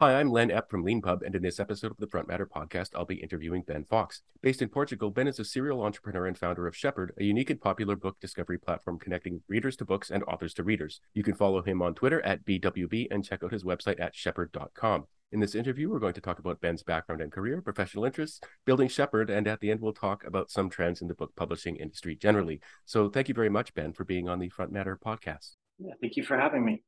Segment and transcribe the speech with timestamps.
[0.00, 2.92] Hi, I'm Len Epp from Leanpub, and in this episode of the Front Matter podcast,
[2.94, 4.22] I'll be interviewing Ben Fox.
[4.40, 7.60] Based in Portugal, Ben is a serial entrepreneur and founder of Shepherd, a unique and
[7.60, 11.02] popular book discovery platform connecting readers to books and authors to readers.
[11.12, 15.04] You can follow him on Twitter at BWB and check out his website at shepherd.com.
[15.32, 18.88] In this interview, we're going to talk about Ben's background and career, professional interests, building
[18.88, 22.16] Shepherd, and at the end, we'll talk about some trends in the book publishing industry
[22.16, 22.62] generally.
[22.86, 25.56] So thank you very much, Ben, for being on the Front Matter podcast.
[25.78, 26.84] Yeah, thank you for having me.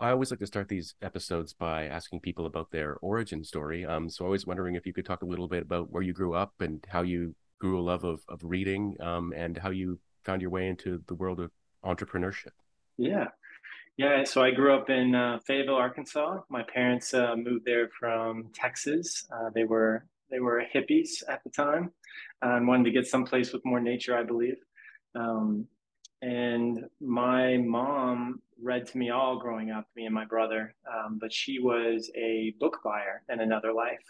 [0.00, 3.84] I always like to start these episodes by asking people about their origin story.
[3.84, 6.14] Um, so I was wondering if you could talk a little bit about where you
[6.14, 10.00] grew up and how you grew a love of, of reading um, and how you
[10.24, 11.50] found your way into the world of
[11.84, 12.52] entrepreneurship.
[12.96, 13.26] Yeah.
[13.98, 14.24] Yeah.
[14.24, 16.38] So I grew up in uh, Fayetteville, Arkansas.
[16.48, 19.26] My parents uh, moved there from Texas.
[19.30, 21.90] Uh, they were they were hippies at the time
[22.40, 24.56] and wanted to get someplace with more nature, I believe.
[25.14, 25.66] Um,
[26.22, 30.74] and my mom read to me all growing up, me and my brother.
[30.90, 34.02] Um, but she was a book buyer in another life.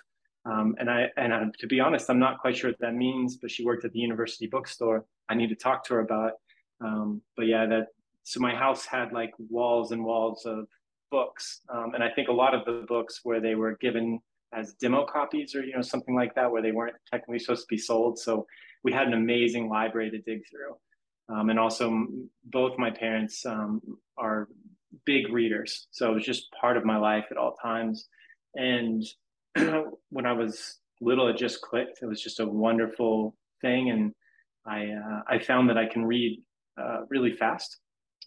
[0.44, 3.36] Um, and I and I, to be honest, I'm not quite sure what that means.
[3.36, 5.04] But she worked at the university bookstore.
[5.28, 6.32] I need to talk to her about.
[6.80, 7.88] Um, but yeah, that
[8.24, 10.66] so my house had like walls and walls of
[11.10, 14.20] books, um, and I think a lot of the books where they were given
[14.52, 17.66] as demo copies or you know something like that, where they weren't technically supposed to
[17.68, 18.18] be sold.
[18.18, 18.46] So
[18.82, 20.74] we had an amazing library to dig through.
[21.32, 22.06] Um, and also,
[22.44, 23.80] both my parents um,
[24.18, 24.48] are
[25.04, 25.86] big readers.
[25.90, 28.08] So it was just part of my life at all times.
[28.54, 29.04] And
[30.10, 32.00] when I was little, it just clicked.
[32.02, 33.90] It was just a wonderful thing.
[33.90, 34.14] And
[34.66, 36.42] I, uh, I found that I can read
[36.80, 37.78] uh, really fast.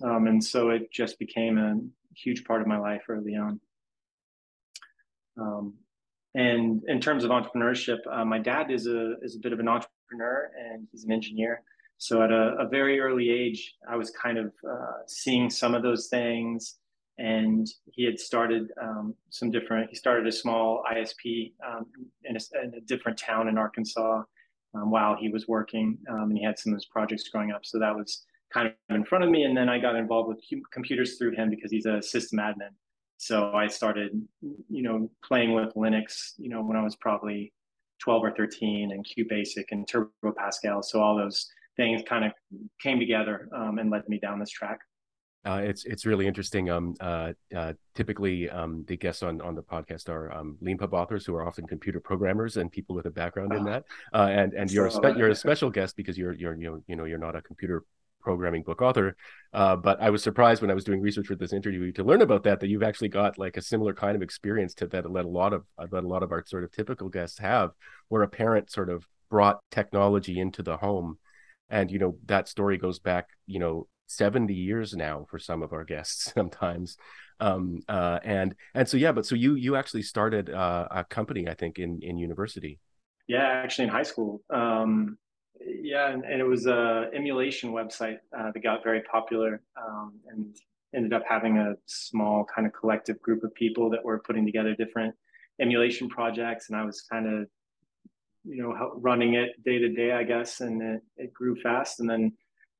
[0.03, 1.75] Um, and so it just became a
[2.15, 3.59] huge part of my life early on.
[5.39, 5.73] Um,
[6.35, 9.67] and in terms of entrepreneurship, uh, my dad is a is a bit of an
[9.67, 11.61] entrepreneur, and he's an engineer.
[12.03, 15.83] So at a, a very early age, I was kind of uh, seeing some of
[15.83, 16.75] those things.
[17.17, 21.85] And he had started um, some different, he started a small ISP um,
[22.25, 24.21] in, a, in, a, different town in Arkansas
[24.75, 25.97] um, while he was working.
[26.09, 27.65] Um, and he had some of his projects growing up.
[27.65, 29.43] So that was kind of in front of me.
[29.43, 32.75] And then I got involved with computers through him because he's a system admin.
[33.15, 37.53] So I started, you know, playing with Linux, you know, when I was probably
[37.99, 40.83] 12 or 13 and QBasic and Turbo Pascal.
[40.83, 41.47] So all those
[41.77, 42.31] things kind of
[42.81, 44.79] came together um, and led me down this track.
[45.45, 46.69] Uh, it's it's really interesting.
[46.69, 51.25] Um, uh, uh, typically, um, the guests on, on the podcast are um, Leanpub authors
[51.25, 53.71] who are often computer programmers and people with a background in ah.
[53.71, 53.83] that.
[54.13, 56.83] Uh, and and you're a spe- you're a special guest because you're you're you know
[56.87, 57.83] you know you're not a computer
[58.21, 59.17] programming book author.
[59.51, 62.21] Uh, but I was surprised when I was doing research for this interview to learn
[62.21, 65.25] about that that you've actually got like a similar kind of experience to that that
[65.25, 67.71] a lot of that a lot of our sort of typical guests have,
[68.07, 71.17] where a parent sort of brought technology into the home
[71.69, 75.73] and you know that story goes back you know 70 years now for some of
[75.73, 76.97] our guests sometimes.
[77.39, 81.47] Um uh and and so yeah but so you you actually started uh, a company
[81.49, 82.79] i think in in university.
[83.27, 84.41] Yeah actually in high school.
[84.49, 85.17] Um
[85.59, 90.55] yeah and, and it was a emulation website uh, that got very popular um, and
[90.95, 94.75] ended up having a small kind of collective group of people that were putting together
[94.75, 95.15] different
[95.61, 97.47] emulation projects and i was kind of
[98.45, 102.09] you know running it day to day i guess and it, it grew fast and
[102.09, 102.31] then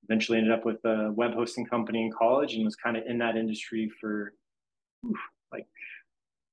[0.04, 3.18] eventually ended up with a web hosting company in college and was kind of in
[3.18, 4.34] that industry for
[5.06, 5.18] oof,
[5.52, 5.66] like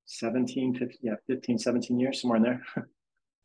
[0.06, 2.62] 17 15 yeah 15 17 years somewhere in there.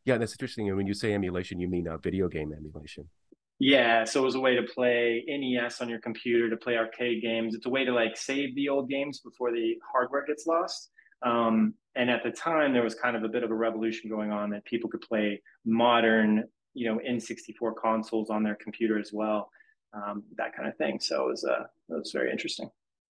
[0.05, 0.67] Yeah that's interesting.
[0.67, 3.09] And when you say emulation you mean a video game emulation.
[3.57, 7.23] Yeah so it was a way to play nes on your computer to play arcade
[7.23, 7.55] games.
[7.55, 10.91] It's a way to like save the old games before the hardware gets lost.
[11.25, 14.31] Um, and at the time, there was kind of a bit of a revolution going
[14.31, 19.50] on that people could play modern, you know, N64 consoles on their computer as well,
[19.94, 21.00] um, that kind of thing.
[21.00, 22.69] So it was, uh, it was very interesting.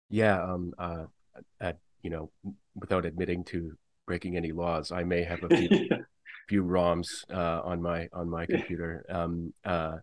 [0.09, 0.41] Yeah.
[0.41, 1.05] Um, uh,
[1.59, 2.31] at, you know,
[2.75, 5.89] without admitting to breaking any laws, I may have a few,
[6.49, 9.05] few ROMs uh, on my on my computer.
[9.09, 9.97] Um, uh,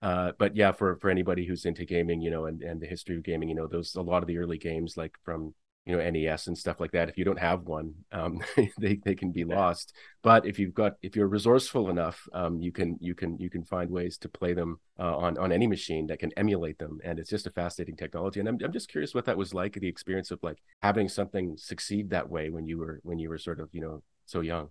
[0.00, 3.16] uh, but yeah, for for anybody who's into gaming, you know, and and the history
[3.16, 5.54] of gaming, you know, those a lot of the early games like from
[5.84, 7.08] you know NES and stuff like that.
[7.08, 8.40] If you don't have one, um,
[8.78, 9.94] they they can be lost.
[10.22, 13.64] But if you've got if you're resourceful enough, um, you can you can you can
[13.64, 17.18] find ways to play them uh, on on any machine that can emulate them, and
[17.18, 18.38] it's just a fascinating technology.
[18.40, 21.56] And I'm I'm just curious what that was like, the experience of like having something
[21.56, 24.68] succeed that way when you were when you were sort of you know so young.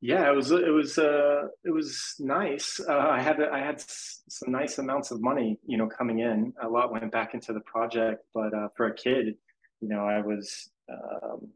[0.00, 2.80] Yeah, it was it was uh, it was nice.
[2.80, 6.52] Uh, I had I had some nice amounts of money, you know, coming in.
[6.62, 9.36] A lot went back into the project, but uh, for a kid
[9.80, 11.48] you know, I was um,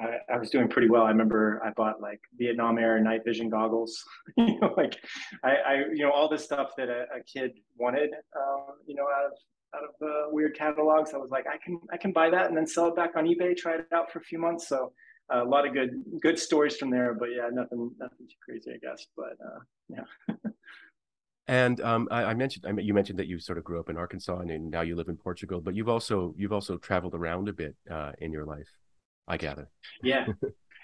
[0.00, 1.04] I, I, was doing pretty well.
[1.04, 4.02] I remember I bought like Vietnam Air night vision goggles,
[4.36, 4.96] you know, like
[5.44, 9.04] I, I, you know, all this stuff that a, a kid wanted, um, you know,
[9.04, 9.32] out of
[9.74, 11.12] out of the weird catalogs.
[11.14, 13.26] I was like, I can I can buy that and then sell it back on
[13.26, 14.68] eBay, try it out for a few months.
[14.68, 14.92] So
[15.30, 17.14] a lot of good good stories from there.
[17.14, 19.06] But yeah, nothing nothing too crazy, I guess.
[19.16, 20.36] But uh, yeah.
[21.50, 23.90] and um, I, I, mentioned I mean, you mentioned that you sort of grew up
[23.90, 27.48] in Arkansas and now you live in Portugal, but you've also you've also traveled around
[27.48, 28.68] a bit uh, in your life,
[29.26, 29.68] I gather.
[30.02, 30.26] Yeah.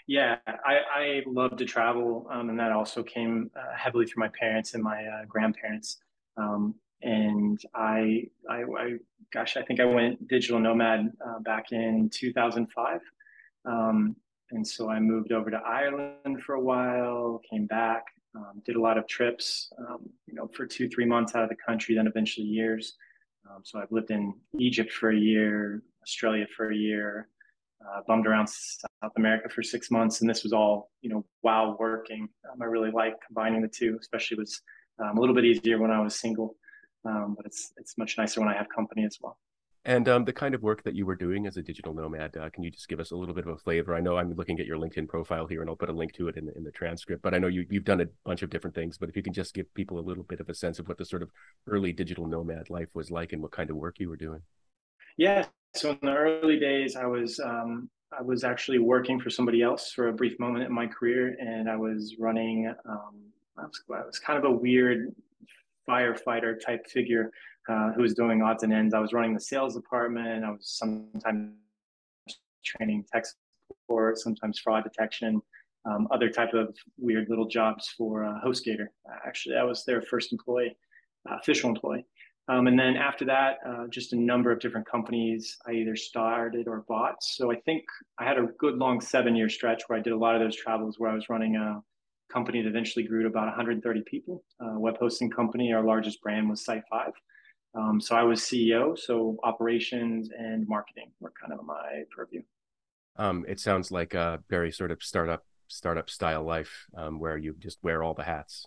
[0.08, 4.30] Yeah, I, I love to travel, um, and that also came uh, heavily through my
[4.38, 5.98] parents and my uh, grandparents.
[6.36, 8.92] Um, and I, I, I,
[9.32, 13.00] gosh, I think I went digital nomad uh, back in 2005.
[13.64, 14.14] Um,
[14.52, 18.04] and so I moved over to Ireland for a while, came back,
[18.36, 21.48] um, did a lot of trips, um, you know, for two, three months out of
[21.48, 22.94] the country, then eventually years.
[23.48, 27.28] Um, so I've lived in Egypt for a year, Australia for a year,
[27.80, 31.76] uh, bummed around South America for six months, and this was all you know while
[31.78, 32.28] working.
[32.50, 34.60] Um, I really like combining the two, especially was
[35.02, 36.56] um, a little bit easier when I was single,
[37.04, 39.38] um, but it's it's much nicer when I have company as well.
[39.86, 42.50] And um, the kind of work that you were doing as a digital nomad, uh,
[42.50, 43.94] can you just give us a little bit of a flavor?
[43.94, 46.26] I know I'm looking at your LinkedIn profile here, and I'll put a link to
[46.26, 47.22] it in the, in the transcript.
[47.22, 48.98] But I know you, you've done a bunch of different things.
[48.98, 50.98] But if you can just give people a little bit of a sense of what
[50.98, 51.30] the sort of
[51.68, 54.42] early digital nomad life was like and what kind of work you were doing.
[55.18, 55.46] Yeah,
[55.76, 59.92] so in the early days, I was um, I was actually working for somebody else
[59.92, 62.74] for a brief moment in my career, and I was running.
[62.88, 63.20] Um,
[63.56, 65.14] I, was, I was kind of a weird
[65.88, 67.30] firefighter type figure
[67.68, 68.94] uh, who was doing odds and ends.
[68.94, 70.44] I was running the sales department.
[70.44, 71.52] I was sometimes
[72.64, 73.24] training tech
[73.68, 75.40] support, sometimes fraud detection,
[75.84, 78.86] um, other type of weird little jobs for uh, HostGator.
[79.26, 80.76] Actually, I was their first employee,
[81.30, 82.04] uh, official employee.
[82.48, 86.68] Um, and then after that, uh, just a number of different companies I either started
[86.68, 87.16] or bought.
[87.20, 87.82] So I think
[88.18, 90.54] I had a good long seven year stretch where I did a lot of those
[90.54, 91.82] travels where I was running a
[92.32, 95.72] company that eventually grew to about 130 people, a web hosting company.
[95.72, 97.12] Our largest brand was Site5.
[97.76, 102.43] Um, so I was CEO, so operations and marketing were kind of my purview.
[103.17, 107.55] Um, it sounds like a very sort of startup startup style life um, where you
[107.58, 108.67] just wear all the hats.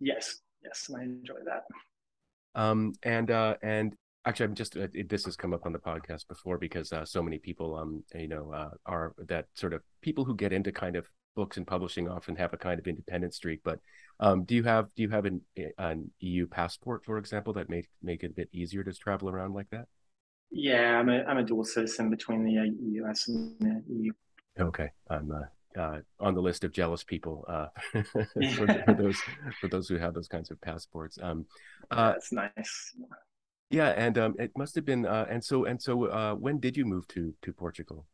[0.00, 2.60] Yes, yes, I enjoy that.
[2.60, 3.94] Um, and uh, and
[4.26, 7.22] actually, I'm just uh, this has come up on the podcast before because uh, so
[7.22, 10.96] many people, um, you know, uh, are that sort of people who get into kind
[10.96, 13.60] of books and publishing often have a kind of independent streak.
[13.64, 13.78] But
[14.20, 15.40] um, do you have do you have an,
[15.78, 19.54] an EU passport, for example, that make make it a bit easier to travel around
[19.54, 19.86] like that?
[20.50, 22.52] Yeah, I'm a I'm a dual citizen between the
[23.02, 24.12] US uh, and the EU.
[24.60, 27.68] Okay, I'm uh, uh, on the list of jealous people uh,
[28.02, 29.20] for, for, those
[29.60, 31.18] for those who have those kinds of passports.
[31.22, 31.46] Um,
[31.90, 32.94] uh, That's nice.
[33.70, 35.06] Yeah, and um, it must have been.
[35.06, 38.06] Uh, and so and so, uh, when did you move to to Portugal?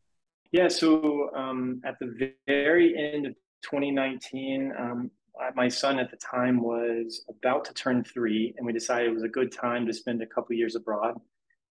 [0.51, 5.11] Yeah, so um, at the very end of 2019, um,
[5.55, 9.23] my son at the time was about to turn three, and we decided it was
[9.23, 11.19] a good time to spend a couple years abroad.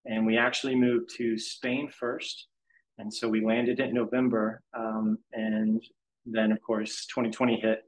[0.05, 2.47] And we actually moved to Spain first,
[2.99, 4.63] and so we landed in November.
[4.75, 5.83] Um, and
[6.27, 7.83] then, of course, 2020 hit.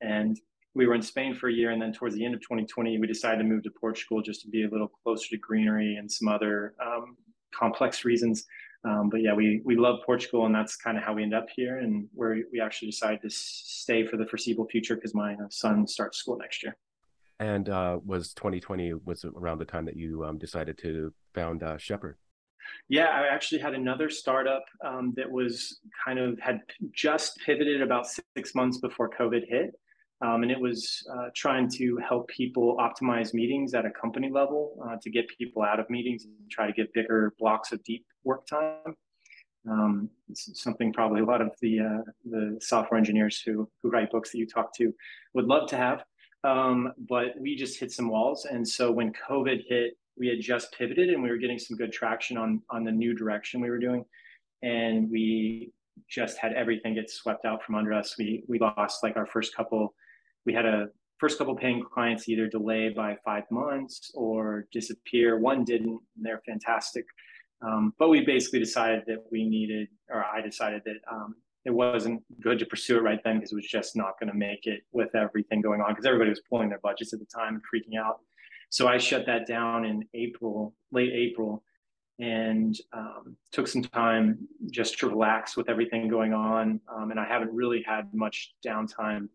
[0.00, 0.38] And
[0.74, 1.70] we were in Spain for a year.
[1.70, 4.48] And then, towards the end of 2020, we decided to move to Portugal just to
[4.48, 7.16] be a little closer to greenery and some other um,
[7.54, 8.44] complex reasons.
[8.84, 11.46] Um, but yeah, we, we love Portugal, and that's kind of how we end up
[11.54, 11.78] here.
[11.78, 15.86] And where we actually decided to stay for the foreseeable future because my uh, son
[15.86, 16.76] starts school next year.
[17.38, 21.76] And uh, was 2020 was around the time that you um, decided to found uh,
[21.76, 22.16] Shepherd?
[22.88, 26.60] Yeah, I actually had another startup um, that was kind of had
[26.92, 28.06] just pivoted about
[28.36, 29.74] six months before COVID hit.
[30.22, 34.80] Um, and it was uh, trying to help people optimize meetings at a company level
[34.86, 38.06] uh, to get people out of meetings and try to get bigger blocks of deep
[38.22, 38.94] work time.
[39.68, 44.32] Um, something probably a lot of the uh, the software engineers who who write books
[44.32, 44.92] that you talk to
[45.34, 46.04] would love to have.
[46.44, 50.72] Um, but we just hit some walls, and so when COVID hit, we had just
[50.72, 53.78] pivoted and we were getting some good traction on on the new direction we were
[53.78, 54.04] doing
[54.62, 55.72] and we
[56.08, 59.54] just had everything get swept out from under us we we lost like our first
[59.54, 59.94] couple
[60.46, 65.64] we had a first couple paying clients either delay by five months or disappear one
[65.64, 67.04] didn't and they're fantastic
[67.62, 71.34] um, but we basically decided that we needed or i decided that um,
[71.64, 74.36] it wasn't good to pursue it right then because it was just not going to
[74.36, 77.54] make it with everything going on because everybody was pulling their budgets at the time
[77.54, 78.18] and freaking out
[78.72, 81.62] so I shut that down in April, late April,
[82.18, 86.80] and um, took some time just to relax with everything going on.
[86.88, 89.28] Um, and I haven't really had much downtime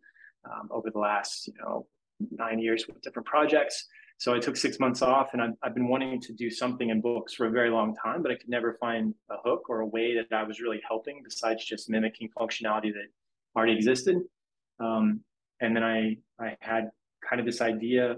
[0.52, 1.88] um, over the last, you know,
[2.32, 3.86] nine years with different projects.
[4.20, 7.02] So I took six months off, and I've, I've been wanting to do something in
[7.02, 9.86] books for a very long time, but I could never find a hook or a
[9.86, 13.08] way that I was really helping besides just mimicking functionality that
[13.56, 14.18] already existed.
[14.80, 15.22] Um,
[15.62, 16.90] and then I I had
[17.28, 18.16] kind of this idea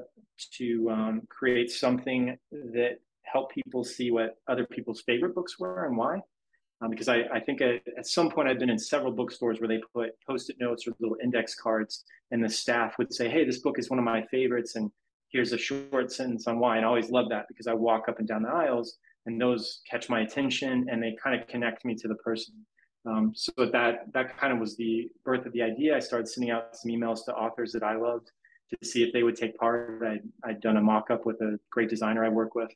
[0.58, 5.98] to um, create something that helped people see what other people's favorite books were and
[5.98, 6.20] why.
[6.82, 9.68] Um, because I, I think at, at, some point I've been in several bookstores where
[9.68, 13.60] they put post-it notes or little index cards, and the staff would say, "Hey, this
[13.60, 14.92] book is one of my favorites," and
[15.30, 16.78] here's a short sentence on why.
[16.78, 19.82] And I always love that because I walk up and down the aisles, and those
[19.90, 22.56] catch my attention, and they kind of connect me to the person.
[23.06, 25.96] Um, so that that kind of was the birth of the idea.
[25.96, 28.32] I started sending out some emails to authors that I loved
[28.70, 30.02] to see if they would take part.
[30.06, 32.70] I'd, I'd done a mock-up with a great designer I work with,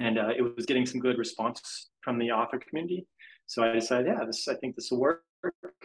[0.00, 3.06] and uh, it was getting some good response from the author community.
[3.46, 5.22] So I decided, yeah, this I think this will work,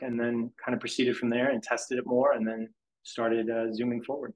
[0.02, 2.70] and then kind of proceeded from there and tested it more, and then
[3.04, 4.34] started uh, zooming forward.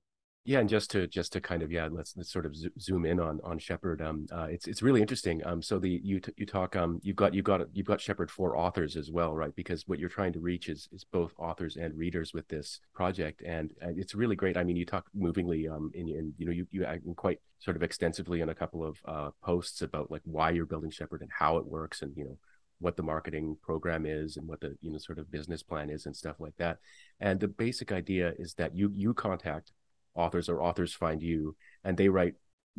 [0.50, 3.20] Yeah, and just to just to kind of yeah, let's, let's sort of zoom in
[3.20, 4.02] on on Shepherd.
[4.02, 5.46] Um, uh, it's it's really interesting.
[5.46, 8.58] Um, so the you you talk um you've got you've got you've got Shepherd for
[8.58, 9.56] authors as well, right?
[9.56, 13.44] Because what you're trying to reach is is both authors and readers with this project,
[13.46, 14.58] and, and it's really great.
[14.58, 16.84] I mean, you talk movingly um in, in you know you you
[17.16, 20.90] quite sort of extensively in a couple of uh, posts about like why you're building
[20.90, 22.38] Shepherd and how it works, and you know
[22.80, 26.06] what the marketing program is and what the you know sort of business plan is
[26.06, 26.78] and stuff like that
[27.20, 29.74] and the basic idea is that you you contact
[30.16, 32.36] authors or authors find you and they write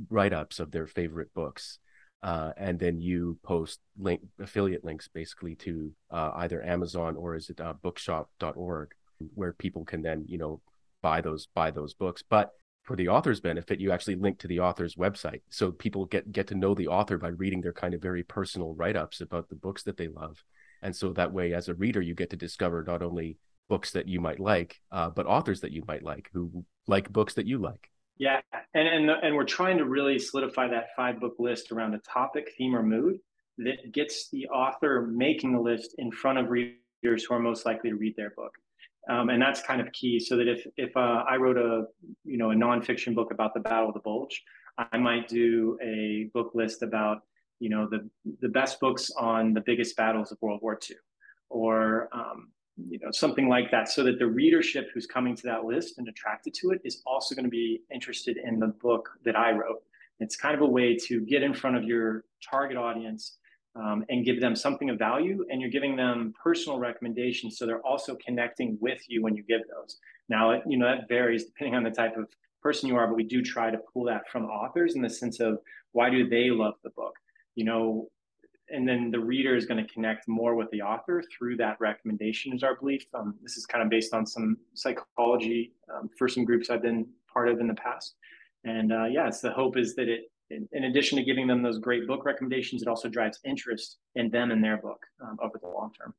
[0.09, 1.79] write-ups of their favorite books
[2.23, 7.51] uh, and then you post link affiliate links basically to uh, either amazon or is
[7.51, 8.93] it uh, bookshop.org
[9.35, 10.61] where people can then you know
[11.03, 12.53] buy those buy those books but
[12.91, 15.43] for the author's benefit, you actually link to the author's website.
[15.51, 18.75] So people get get to know the author by reading their kind of very personal
[18.75, 20.43] write-ups about the books that they love.
[20.83, 23.37] And so that way, as a reader, you get to discover not only
[23.69, 27.35] books that you might like, uh, but authors that you might like who like books
[27.35, 27.91] that you like.
[28.19, 28.41] Yeah,
[28.75, 32.51] and and and we're trying to really solidify that five book list around a topic,
[32.59, 33.19] theme, or mood
[33.59, 37.91] that gets the author making the list in front of readers who are most likely
[37.91, 38.53] to read their book
[39.09, 40.21] um, and that's kind of key.
[40.21, 41.87] So that if if uh, I wrote a
[42.25, 44.43] you know a nonfiction book about the Battle of the Bulge,
[44.79, 47.23] I might do a book list about
[47.59, 48.09] you know the
[48.41, 50.97] the best books on the biggest battles of World War II,
[51.49, 52.51] or um,
[52.89, 56.09] you know something like that, so that the readership who's coming to that list and
[56.09, 59.83] attracted to it is also going to be interested in the book that I wrote.
[60.21, 63.39] It's kind of a way to get in front of your target audience
[63.77, 67.87] um, and give them something of value and you're giving them personal recommendations so they're
[67.87, 71.85] also connecting with you when you give those now you know that varies depending on
[71.85, 72.29] the type of
[72.63, 75.39] person you are but we do try to pull that from authors in the sense
[75.39, 75.59] of
[75.93, 77.15] why do they love the book
[77.55, 78.09] you know
[78.71, 82.53] and then the reader is going to connect more with the author through that recommendation
[82.53, 86.45] is our belief um, this is kind of based on some psychology um, for some
[86.45, 88.15] groups i've been part of in the past
[88.65, 91.79] and uh, yeah it's the hope is that it in, addition to giving them those
[91.79, 95.69] great book recommendations, it also drives interest in them and their book um, over the
[95.69, 96.15] long term.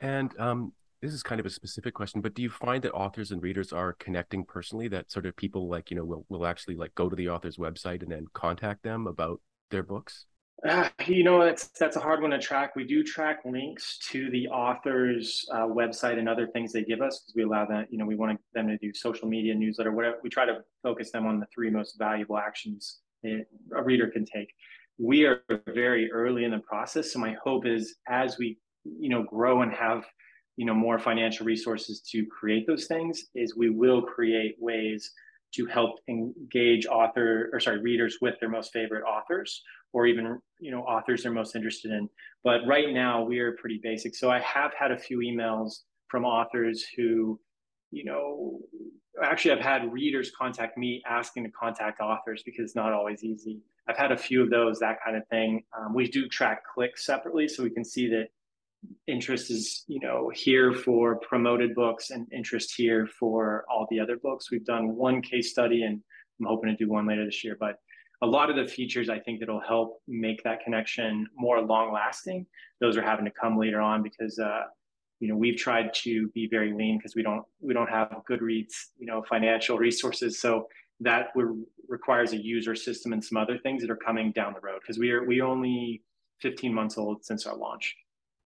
[0.00, 3.30] And um, this is kind of a specific question, but do you find that authors
[3.30, 4.88] and readers are connecting personally?
[4.88, 7.56] That sort of people like you know will will actually like go to the author's
[7.56, 10.26] website and then contact them about their books.
[10.66, 12.76] Uh, you know, that's that's a hard one to track.
[12.76, 17.18] We do track links to the author's uh, website and other things they give us
[17.18, 17.86] because we allow that.
[17.90, 20.18] You know, we want them to do social media, newsletter, whatever.
[20.22, 24.52] We try to focus them on the three most valuable actions a reader can take.
[24.98, 29.24] We are very early in the process, so my hope is as we you know
[29.24, 30.04] grow and have
[30.56, 35.10] you know more financial resources to create those things, is we will create ways
[35.54, 40.70] to help engage author or sorry readers with their most favorite authors or even you
[40.70, 42.08] know authors they're most interested in
[42.44, 46.24] but right now we are pretty basic so i have had a few emails from
[46.24, 47.38] authors who
[47.90, 48.58] you know
[49.22, 53.60] actually, I've had readers contact me asking to contact authors because it's not always easy.
[53.88, 55.64] I've had a few of those, that kind of thing.
[55.76, 58.28] Um, we do track clicks separately, so we can see that
[59.06, 64.16] interest is, you know, here for promoted books and interest here for all the other
[64.16, 64.50] books.
[64.50, 66.00] We've done one case study, and
[66.40, 67.56] I'm hoping to do one later this year.
[67.58, 67.76] But
[68.22, 72.46] a lot of the features I think that'll help make that connection more long lasting.
[72.80, 74.62] Those are having to come later on because uh,
[75.22, 78.74] you know we've tried to be very lean because we don't we don't have goodreads
[78.98, 80.66] you know financial resources so
[80.98, 81.28] that
[81.88, 84.98] requires a user system and some other things that are coming down the road because
[84.98, 86.02] we are we only
[86.40, 87.94] 15 months old since our launch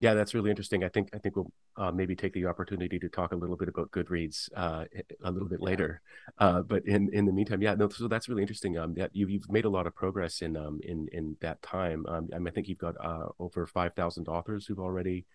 [0.00, 0.83] yeah that's really interesting.
[0.85, 3.69] I think i think we'll uh, maybe take the opportunity to talk a little bit
[3.69, 4.85] about goodreads uh,
[5.23, 6.00] a little bit later.
[6.38, 8.78] Uh, but in in the meantime yeah no so that's really interesting.
[8.78, 12.04] Um that you, you've made a lot of progress in um in in that time.
[12.07, 15.26] Um i think you've got uh over 5000 authors who've already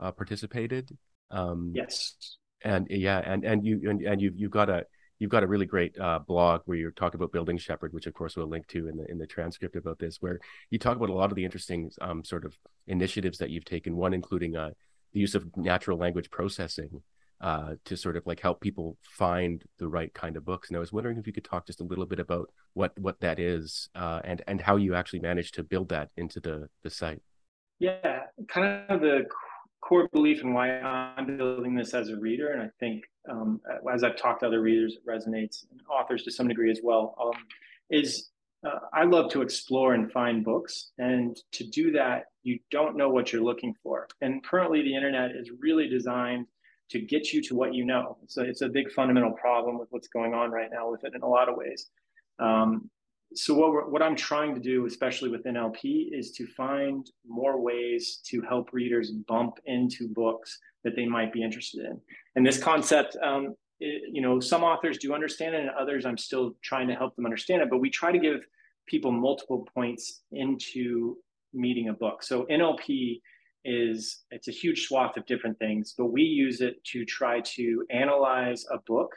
[0.00, 0.90] uh, participated.
[1.30, 2.14] Um, yes.
[2.64, 4.84] And yeah, and and you and, and you've you've got a
[5.22, 8.12] you've got a really great uh, blog where you're talking about building Shepherd, which of
[8.12, 11.10] course we'll link to in the in the transcript about this, where you talk about
[11.10, 13.96] a lot of the interesting um, sort of initiatives that you've taken.
[13.96, 14.70] One including uh,
[15.12, 17.02] the use of natural language processing
[17.40, 20.68] uh, to sort of like help people find the right kind of books.
[20.68, 23.20] And I was wondering if you could talk just a little bit about what what
[23.20, 26.90] that is uh, and and how you actually managed to build that into the the
[26.90, 27.22] site.
[27.78, 29.26] Yeah, kind of the
[29.82, 33.60] core belief and why I'm building this as a reader, and I think um,
[33.92, 37.14] as I've talked to other readers, it resonates, and authors to some degree as well,
[37.20, 37.44] um,
[37.90, 38.30] is
[38.64, 40.92] uh, I love to explore and find books.
[40.98, 44.06] And to do that, you don't know what you're looking for.
[44.20, 46.46] And currently, the internet is really designed
[46.90, 48.18] to get you to what you know.
[48.28, 51.22] So it's a big fundamental problem with what's going on right now with it in
[51.22, 51.90] a lot of ways.
[52.38, 52.88] Um,
[53.34, 58.20] so what, what I'm trying to do, especially with NLP, is to find more ways
[58.26, 62.00] to help readers bump into books that they might be interested in.
[62.36, 66.18] And this concept, um, it, you know, some authors do understand it, and others I'm
[66.18, 67.70] still trying to help them understand it.
[67.70, 68.46] But we try to give
[68.86, 71.16] people multiple points into
[71.52, 72.22] meeting a book.
[72.22, 73.20] So NLP
[73.64, 77.84] is it's a huge swath of different things, but we use it to try to
[77.90, 79.14] analyze a book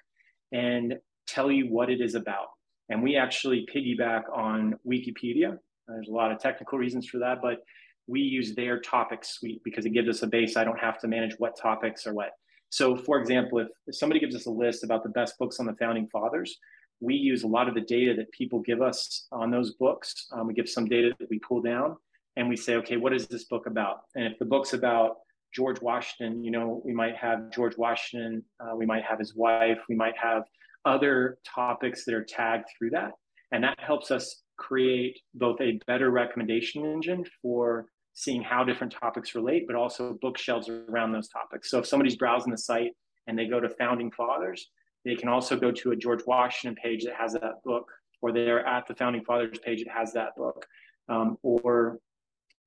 [0.52, 0.96] and
[1.28, 2.48] tell you what it is about.
[2.90, 5.58] And we actually piggyback on Wikipedia.
[5.88, 7.64] There's a lot of technical reasons for that, but
[8.08, 10.58] we use their topic suite because it gives us a base.
[10.58, 12.32] I don't have to manage what topics are what.
[12.70, 15.66] So, for example, if, if somebody gives us a list about the best books on
[15.66, 16.58] the founding fathers,
[17.00, 20.28] we use a lot of the data that people give us on those books.
[20.32, 21.98] Um, we give some data that we pull down
[22.36, 24.02] and we say, okay, what is this book about?
[24.16, 25.18] And if the book's about
[25.54, 29.80] George Washington, you know, we might have George Washington, uh, we might have his wife,
[29.88, 30.44] we might have
[30.86, 33.12] other topics that are tagged through that.
[33.52, 39.36] And that helps us create both a better recommendation engine for seeing how different topics
[39.36, 41.70] relate, but also bookshelves around those topics.
[41.70, 42.92] So if somebody's browsing the site
[43.28, 44.70] and they go to Founding Fathers,
[45.04, 48.66] they can also go to a George Washington page that has that book, or they're
[48.66, 50.66] at the Founding Fathers page that has that book,
[51.10, 52.00] um, or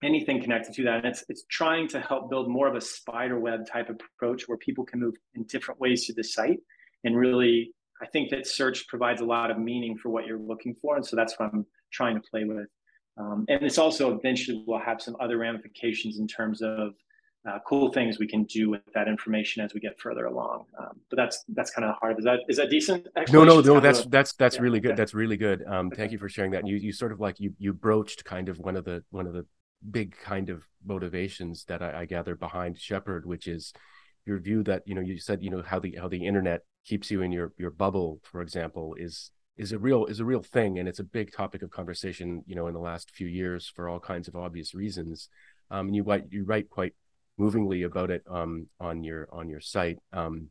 [0.04, 0.98] anything connected to that.
[0.98, 4.58] And it's it's trying to help build more of a spider web type approach where
[4.58, 6.60] people can move in different ways to the site
[7.04, 10.74] and really I think that search provides a lot of meaning for what you're looking
[10.74, 10.96] for.
[10.96, 12.68] And so that's what I'm trying to play with.
[13.16, 16.94] Um, and it's also eventually will have some other ramifications in terms of
[17.48, 20.64] uh, cool things we can do with that information as we get further along.
[20.78, 22.18] Um, but that's that's kind of hard.
[22.18, 23.06] Is that is that decent?
[23.32, 23.80] No, no, no.
[23.80, 24.92] That's that's that's yeah, really good.
[24.92, 24.96] Okay.
[24.96, 25.64] That's really good.
[25.66, 25.96] Um, okay.
[25.96, 26.60] Thank you for sharing that.
[26.60, 29.26] And you you sort of like you you broached kind of one of the one
[29.26, 29.46] of the
[29.90, 33.72] big kind of motivations that I, I gather behind Shepherd, which is
[34.26, 37.10] your view that you know you said you know how the how the internet keeps
[37.10, 40.78] you in your your bubble, for example, is is a real is a real thing,
[40.78, 42.42] and it's a big topic of conversation.
[42.46, 45.28] You know, in the last few years for all kinds of obvious reasons.
[45.70, 46.94] Um, and you write you write quite
[47.36, 49.98] movingly about it um, on your on your site.
[50.12, 50.48] Um,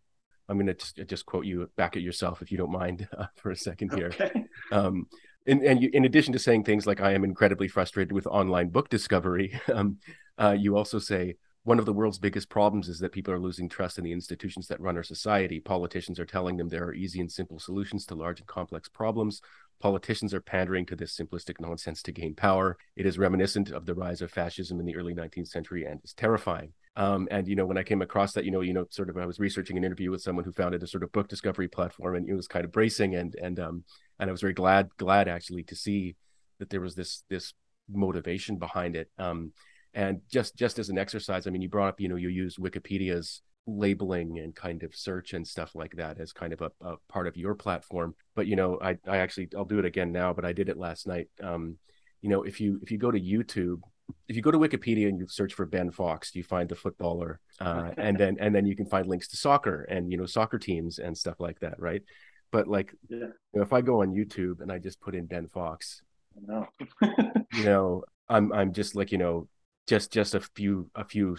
[0.49, 3.51] I'm going to just quote you back at yourself if you don't mind uh, for
[3.51, 4.07] a second here.
[4.07, 4.45] Okay.
[4.71, 5.07] Um,
[5.45, 8.69] and, and you, in addition to saying things like "I am incredibly frustrated with online
[8.69, 9.97] book discovery," um,
[10.37, 11.35] uh, you also say
[11.67, 14.69] one of the world's biggest problems is that people are losing trust in the institutions
[14.69, 15.59] that run our society.
[15.59, 19.41] Politicians are telling them there are easy and simple solutions to large and complex problems.
[19.81, 22.77] Politicians are pandering to this simplistic nonsense to gain power.
[22.95, 26.13] It is reminiscent of the rise of fascism in the early 19th century and is
[26.13, 26.71] terrifying.
[26.95, 29.17] Um, and you know, when I came across that, you know, you know, sort of,
[29.17, 32.15] I was researching an interview with someone who founded a sort of book discovery platform,
[32.15, 33.83] and it was kind of bracing, and and um,
[34.19, 36.15] and I was very glad, glad actually to see
[36.59, 37.53] that there was this this
[37.89, 39.09] motivation behind it.
[39.17, 39.51] Um,
[39.97, 42.57] and just just as an exercise, I mean, you brought up, you know, you use
[42.57, 46.95] Wikipedia's labeling and kind of search and stuff like that as kind of a, a,
[47.09, 48.13] part of your platform.
[48.35, 50.77] But you know, I I actually I'll do it again now, but I did it
[50.77, 51.29] last night.
[51.41, 51.77] Um,
[52.21, 53.81] you know, if you if you go to YouTube,
[54.27, 57.39] if you go to Wikipedia and you search for Ben Fox, you find the footballer,
[57.59, 60.59] uh, and then and then you can find links to soccer and you know soccer
[60.59, 62.03] teams and stuff like that, right?
[62.51, 63.17] But like, yeah.
[63.17, 66.03] you know, if I go on YouTube and I just put in Ben Fox,
[66.39, 66.67] no.
[67.01, 69.47] you know, I'm I'm just like you know
[69.87, 71.37] just just a few a few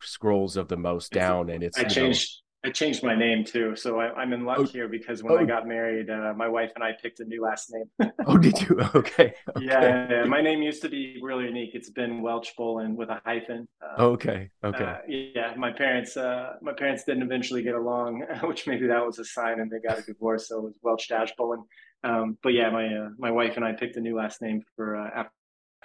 [0.00, 2.70] scrolls of the mouse down and it's i changed know...
[2.70, 5.38] i changed my name too so I, am in luck oh, here because when oh.
[5.38, 8.10] i got married uh, my wife and i picked a new last name.
[8.26, 8.80] Oh did you?
[8.94, 9.66] Okay, okay.
[9.66, 11.70] Yeah, yeah, my name used to be really unique.
[11.74, 14.84] It's Ben Welch Bolen with a hyphen uh, okay okay.
[14.84, 19.18] uh, yeah my parents uh, my parents didn't eventually get along which maybe that was
[19.18, 21.64] a sign and they got a divorce so it was Welch dash Bolen
[22.04, 24.96] um, but yeah my uh, my wife and i picked a new last name for
[24.96, 25.32] uh, after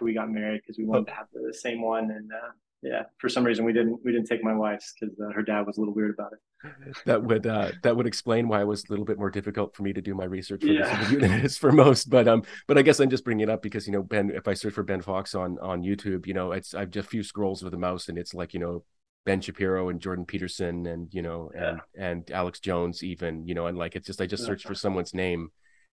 [0.01, 3.29] we got married because we wanted to have the same one and uh, yeah for
[3.29, 5.79] some reason we didn't we didn't take my wife's because uh, her dad was a
[5.81, 9.05] little weird about it that would uh, that would explain why it was a little
[9.05, 11.03] bit more difficult for me to do my research for yeah.
[11.03, 13.51] this than it is for most but um but i guess i'm just bringing it
[13.51, 16.33] up because you know ben if i search for ben fox on on youtube you
[16.33, 18.83] know it's i've just a few scrolls with a mouse and it's like you know
[19.25, 21.69] ben shapiro and jordan peterson and you know yeah.
[21.69, 24.75] and and alex jones even you know and like it's just i just searched for
[24.75, 25.49] someone's name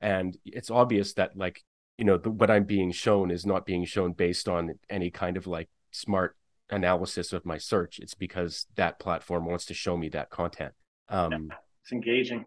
[0.01, 1.63] and it's obvious that like
[1.99, 5.37] you know the, what i'm being shown is not being shown based on any kind
[5.37, 6.37] of like smart
[6.71, 7.99] analysis of my search.
[8.01, 10.73] It's because that platform wants to show me that content.
[11.09, 12.45] Um yeah, it's engaging.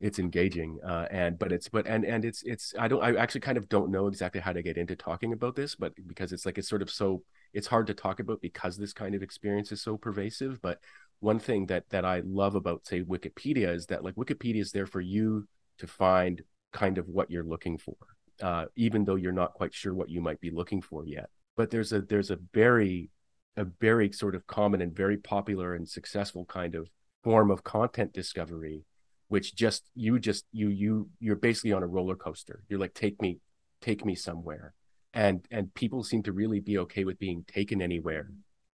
[0.00, 3.40] it's engaging uh and but it's but and and it's it's i don't i actually
[3.40, 6.46] kind of don't know exactly how to get into talking about this but because it's
[6.46, 7.22] like it's sort of so
[7.52, 10.60] it's hard to talk about because this kind of experience is so pervasive.
[10.62, 10.78] But
[11.20, 14.86] one thing that that i love about say wikipedia is that like wikipedia is there
[14.86, 15.48] for you
[15.78, 17.96] to find kind of what you're looking for
[18.42, 21.30] uh, even though you're not quite sure what you might be looking for yet.
[21.56, 23.10] But there's a there's a very
[23.56, 26.88] a very sort of common and very popular and successful kind of
[27.24, 28.84] form of content discovery
[29.28, 32.62] which just you just you you you're basically on a roller coaster.
[32.68, 33.38] You're like take me
[33.80, 34.74] take me somewhere.
[35.14, 38.30] And and people seem to really be okay with being taken anywhere.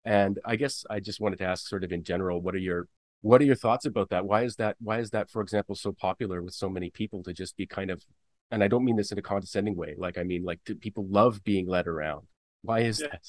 [0.05, 2.87] And i guess i just wanted to ask sort of in general what are your
[3.21, 4.25] what are your thoughts about that?
[4.25, 7.33] Why is that why is that for example so popular with so many people to
[7.33, 8.03] just be kind of
[8.51, 11.05] and i don't mean this in a condescending way like i mean like do people
[11.09, 12.25] love being led around.
[12.61, 13.21] Why is yeah, that?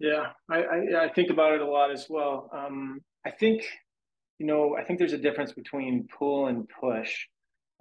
[0.00, 0.26] yeah, yeah.
[0.48, 2.50] I, I, I think about it a lot as well.
[2.52, 3.64] Um i think
[4.38, 7.26] you know i think there's a difference between pull and push.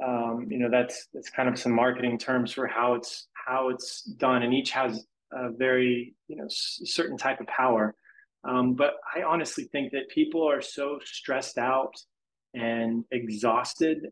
[0.04, 4.02] Um, you know that's that's kind of some marketing terms for how it's how it's
[4.04, 7.96] done and each has a very you know s- certain type of power.
[8.44, 11.94] Um, but i honestly think that people are so stressed out
[12.56, 14.08] and exhausted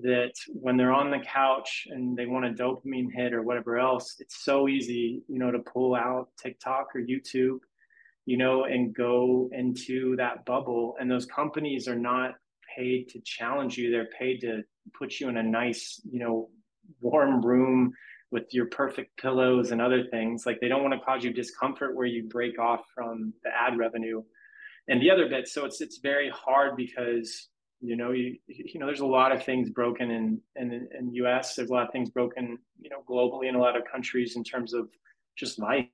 [0.00, 4.16] that when they're on the couch and they want a dopamine hit or whatever else
[4.20, 7.58] it's so easy you know to pull out tiktok or youtube
[8.24, 10.96] you know and go into that bubble.
[11.00, 12.34] And those companies are not
[12.76, 13.90] paid to challenge you.
[13.90, 14.62] They're paid to
[14.98, 16.50] put you in a nice you know
[17.00, 17.92] warm room
[18.30, 20.44] with your perfect pillows and other things.
[20.46, 23.78] Like they don't want to cause you discomfort where you break off from the ad
[23.78, 24.22] revenue.
[24.88, 27.48] And the other bit so it's it's very hard because
[27.82, 31.54] you know you you know there's a lot of things broken in in in us
[31.54, 34.44] there's a lot of things broken you know globally in a lot of countries in
[34.44, 34.88] terms of
[35.36, 35.88] just life.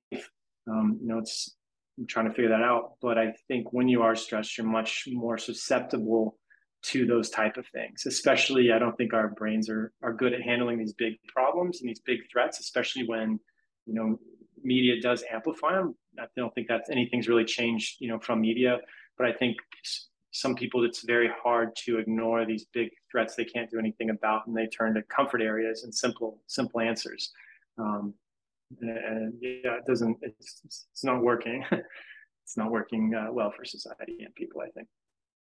[0.71, 1.57] Um, you know it's
[1.99, 2.95] I'm trying to figure that out.
[3.01, 6.37] But i think when you are stressed you're much more susceptible
[6.81, 10.41] to those type of things especially i don't think our brains are are good at
[10.43, 13.41] handling these big problems and these big threats especially when
[13.85, 14.17] you know
[14.63, 18.79] media does amplify them i don't think that anything's really changed you know from media.
[19.17, 19.57] But i think
[20.39, 23.35] some people it's very hard to ignore these big threats.
[23.35, 27.33] They can't do anything about and they turn to comfort areas and simple simple answers.
[27.77, 28.15] Um,
[28.81, 31.65] and yeah it doesn't it's it's not working.
[32.45, 34.89] It's not working uh, well for society and people i think.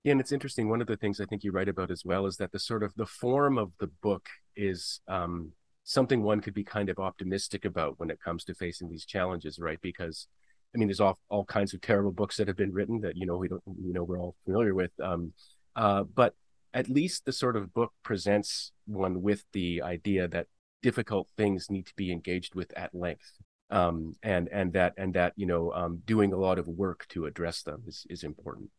[0.03, 0.67] Yeah, and it's interesting.
[0.67, 2.83] One of the things I think you write about as well is that the sort
[2.83, 5.53] of the form of the book is um,
[5.85, 9.59] something one could be kind of optimistic about when it comes to facing these challenges,
[9.59, 9.79] right?
[9.81, 10.27] Because
[10.73, 13.25] I mean, there's all all kinds of terrible books that have been written that you
[13.25, 14.91] know we don't you know we're all familiar with.
[15.01, 15.33] Um,
[15.75, 16.33] uh, but
[16.73, 20.47] at least the sort of book presents one with the idea that
[20.81, 23.33] difficult things need to be engaged with at length
[23.69, 27.25] um, and and that and that you know um, doing a lot of work to
[27.25, 28.69] address them is is important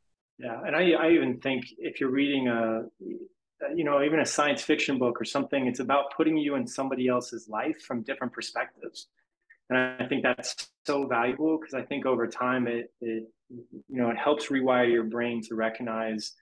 [0.40, 2.84] yeah, and I, I even think if you're reading a,
[3.74, 7.08] you know, even a science fiction book or something, it's about putting you in somebody
[7.08, 9.08] else's life from different perspectives.
[9.70, 14.10] And I think that's so valuable because I think over time it, it, you know,
[14.10, 16.32] it helps rewire your brain to recognize,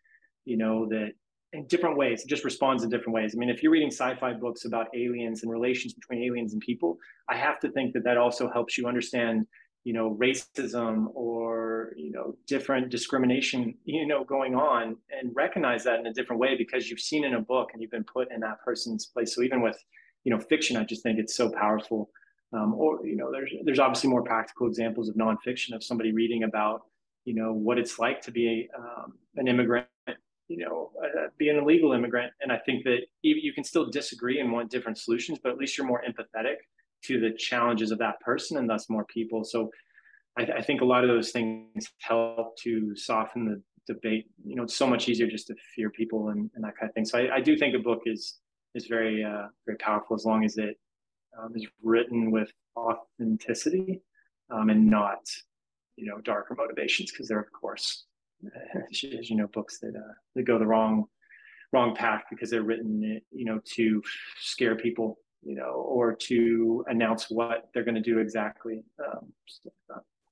[0.46, 1.10] you know, that
[1.52, 3.34] in different ways, it just responds in different ways.
[3.34, 6.96] I mean, if you're reading sci-fi books about aliens and relations between aliens and people,
[7.28, 9.46] I have to think that that also helps you understand
[9.84, 16.00] you know racism or you know different discrimination you know going on and recognize that
[16.00, 18.40] in a different way because you've seen in a book and you've been put in
[18.40, 19.78] that person's place so even with
[20.24, 22.10] you know fiction i just think it's so powerful
[22.52, 26.44] um, or you know there's there's obviously more practical examples of nonfiction of somebody reading
[26.44, 26.82] about
[27.24, 29.86] you know what it's like to be um, an immigrant
[30.48, 34.40] you know uh, be an illegal immigrant and i think that you can still disagree
[34.40, 36.56] and want different solutions but at least you're more empathetic
[37.04, 39.44] to the challenges of that person and thus more people.
[39.44, 39.70] So
[40.38, 44.26] I, I, think a lot of those things help to soften the debate.
[44.44, 46.94] You know, it's so much easier just to fear people and, and that kind of
[46.94, 47.04] thing.
[47.04, 48.38] So I, I do think a book is
[48.74, 50.76] is very uh, very powerful as long as it
[51.40, 54.00] um, is written with authenticity
[54.50, 55.20] um, and not
[55.96, 58.04] you know darker motivations because there are of course
[58.92, 61.04] as you know books that uh, that go the wrong
[61.72, 64.02] wrong path because they're written you know to
[64.40, 68.82] scare people you know, or to announce what they're going to do exactly.
[69.04, 69.32] Um,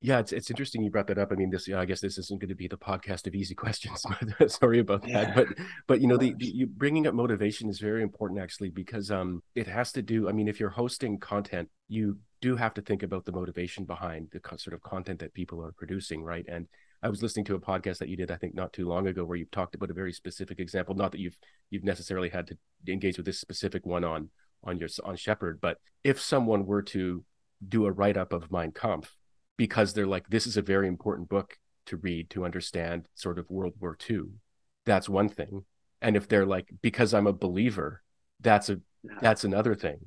[0.00, 1.32] yeah, it's it's interesting you brought that up.
[1.32, 4.04] I mean, this I guess this isn't going to be the podcast of easy questions.
[4.48, 5.48] Sorry about that, but
[5.86, 9.42] but you know, the, the you bringing up motivation is very important actually because um
[9.54, 10.28] it has to do.
[10.28, 14.28] I mean, if you're hosting content, you do have to think about the motivation behind
[14.32, 16.44] the sort of content that people are producing, right?
[16.46, 16.68] And
[17.02, 19.24] I was listening to a podcast that you did, I think, not too long ago,
[19.24, 20.94] where you talked about a very specific example.
[20.94, 21.38] Not that you've
[21.70, 22.56] you've necessarily had to
[22.86, 24.28] engage with this specific one on
[24.62, 27.24] on your on Shepherd, but if someone were to
[27.66, 29.08] do a write up of Mein Kampf
[29.56, 33.50] because they're like, this is a very important book to read to understand sort of
[33.50, 34.22] World War II,
[34.84, 35.64] that's one thing.
[36.02, 38.02] And if they're like, because I'm a believer,
[38.40, 38.80] that's a
[39.20, 39.98] that's another thing.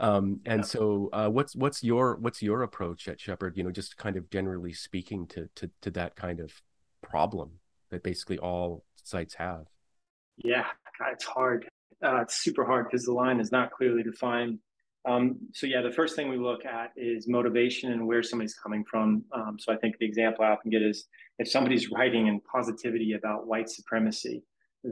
[0.00, 0.66] Um, and yeah.
[0.66, 3.56] so, uh, what's what's your what's your approach at Shepherd?
[3.56, 6.52] You know, just kind of generally speaking to to to that kind of
[7.02, 7.52] problem
[7.90, 9.66] that basically all sites have.
[10.36, 10.66] Yeah,
[10.98, 11.68] God, it's hard.
[12.04, 14.58] Uh, it's super hard because the line is not clearly defined.
[15.08, 18.84] Um, so yeah, the first thing we look at is motivation and where somebody's coming
[18.84, 19.24] from.
[19.32, 21.06] Um, so I think the example I often get is
[21.38, 24.42] if somebody's writing in positivity about white supremacy,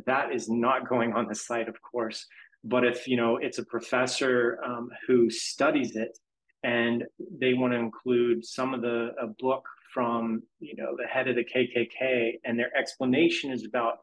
[0.07, 2.27] that is not going on the site, of course.
[2.65, 6.19] But if you know it's a professor um, who studies it
[6.65, 7.05] and
[7.39, 11.37] they want to include some of the a book from you know the head of
[11.37, 13.99] the KKK and their explanation is about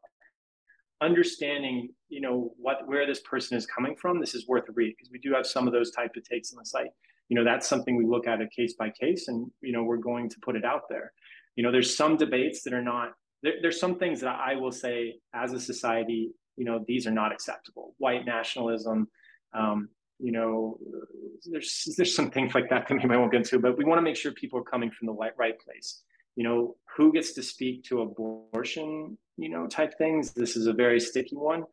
[1.04, 4.94] understanding you know what where this person is coming from this is worth a read
[4.98, 6.92] because we do have some of those type of takes on the site.
[7.30, 9.98] You know that's something we look at a case by case and you know we're
[9.98, 11.12] going to put it out there.
[11.56, 14.72] You know there's some debates that are not there, there's some things that i will
[14.72, 17.94] say as a society you know these are not acceptable.
[17.98, 19.08] White nationalism
[19.54, 19.90] um,
[20.20, 20.78] you know
[21.52, 23.98] there's there's some things like that that we might won't get into but we want
[23.98, 26.04] to make sure people are coming from the right, right place.
[26.36, 30.32] You know who gets to speak to abortion you know type things.
[30.32, 31.64] This is a very sticky one.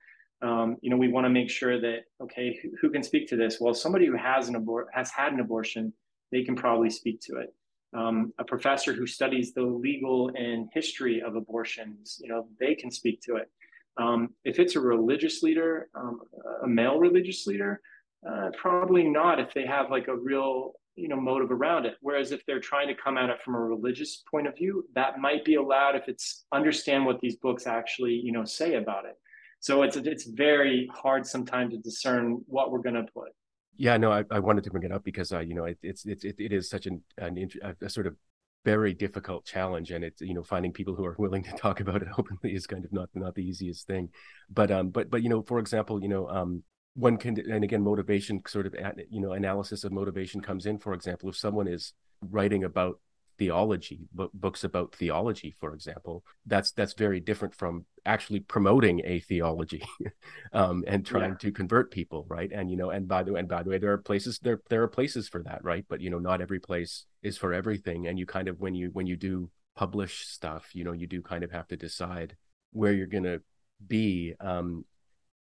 [0.43, 3.37] Um, you know we want to make sure that okay who, who, can speak to
[3.37, 3.59] this?
[3.61, 5.93] Well somebody who has an abort has had an abortion
[6.33, 7.55] they can probably speak to it.
[7.93, 12.91] Um, a professor who studies the legal and history of abortions you know they can
[12.91, 13.51] speak to it.
[13.97, 16.21] Um, if it's a religious leader, um,
[16.63, 17.81] a male religious leader,
[18.29, 21.95] uh, probably not if they have like a real you know motive around it.
[22.01, 25.19] Whereas if they're trying to come at it from a religious point of view, that
[25.19, 29.17] might be allowed if it's understand what these books actually you know say about it.
[29.61, 33.31] So it's it's very hard sometimes to discern what we're going to put.
[33.77, 36.05] Yeah, no, I, I wanted to bring it up because uh, you know it, it's
[36.07, 37.49] it's it, it is such an, an
[37.81, 38.17] a sort of
[38.65, 42.03] very difficult challenge and it's you know finding people who are willing to talk about
[42.03, 44.09] it openly is kind of not not the easiest thing
[44.51, 46.63] but um but but you know for example you know um
[46.95, 48.75] one can and again motivation sort of
[49.11, 50.79] you know analysis of motivation comes in.
[50.79, 52.99] For example if someone is writing about
[53.39, 59.83] theology books about theology for example that's that's very different from actually promoting a theology
[60.53, 61.37] um, and trying yeah.
[61.37, 62.51] to convert people right?
[62.53, 64.61] And you know and by the way and by the way there are places there
[64.69, 65.87] there are places for that right?
[65.89, 68.07] But you know not every place is for everything.
[68.09, 71.23] And you kind of when you when you do publish stuff you know you do
[71.23, 72.37] kind of have to decide
[72.73, 73.41] where you're going to
[73.87, 74.85] be um,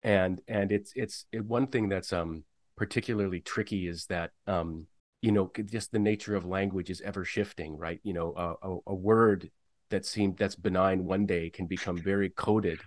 [0.02, 2.44] and and it's it's it, one thing that's um
[2.76, 4.87] particularly tricky is that um
[5.20, 8.00] you know just the nature of language is ever shifting right?
[8.02, 9.50] You know a, a, a word
[9.90, 12.80] that seemed that's benign one day can become very coded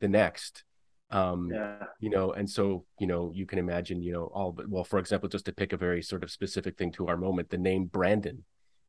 [0.00, 0.64] the next.
[1.10, 1.84] Um yeah.
[2.00, 4.98] you know and so you know you can imagine you know all but well for
[4.98, 7.86] example just to pick a very sort of specific thing to our moment the name
[7.86, 8.44] brandon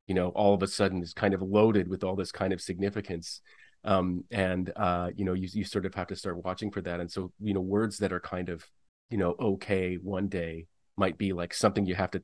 [0.05, 2.59] you know all of a sudden is kind of loaded with all this kind of
[2.59, 3.39] significance
[3.85, 6.99] um and uh you know you, you sort of have to start watching for that.
[6.99, 8.65] And so you know words that are kind of
[9.09, 12.23] you know okay one day might be like something you have to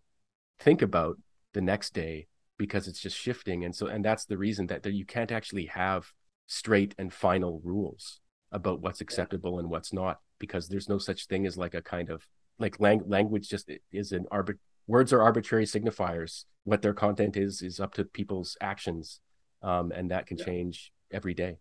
[0.59, 1.17] think about
[1.53, 3.63] the next day because it's just shifting.
[3.63, 6.11] And so and that's the reason that, that you can't actually have
[6.47, 8.19] straight and final rules
[8.51, 12.09] about what's acceptable and what's not because there's no such thing as like a kind
[12.09, 12.27] of
[12.59, 16.45] like lang- language just is an arbit words are arbitrary signifiers.
[16.63, 19.19] What their content is is up to people's actions.
[19.61, 20.45] Um, and that can yeah.
[20.45, 21.59] change every day.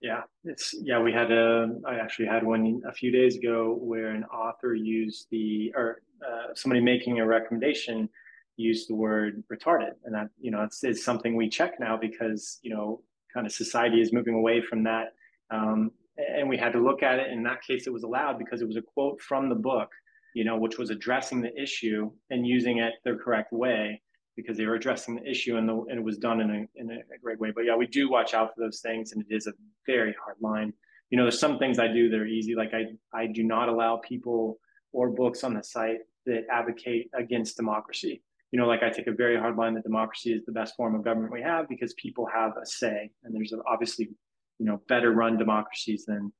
[0.00, 4.08] Yeah it's yeah we had a i actually had one a few days ago where
[4.08, 8.08] an author used the or uh, somebody making a recommendation
[8.56, 9.92] use the word retarded.
[10.04, 13.02] And that you know it's, it's something we check now because you know
[13.32, 15.14] kind of society is moving away from that.
[15.50, 17.30] Um, and we had to look at it.
[17.30, 19.90] In that case it was allowed because it was a quote from the book
[20.34, 24.00] you know which was addressing the issue and using it the correct way
[24.36, 26.90] because they were addressing the issue and, the, and it was done in a, in
[26.90, 29.46] a great way but yeah we do watch out for those things and it is
[29.46, 29.52] a
[29.86, 30.72] very hard line
[31.10, 33.68] you know there's some things i do that are easy like i i do not
[33.68, 34.58] allow people
[34.92, 39.12] or books on the site that advocate against democracy you know, like I take a
[39.12, 42.28] very hard line that democracy is the best form of government we have because people
[42.32, 44.10] have a say, and there's obviously,
[44.58, 46.30] you know, better run democracies than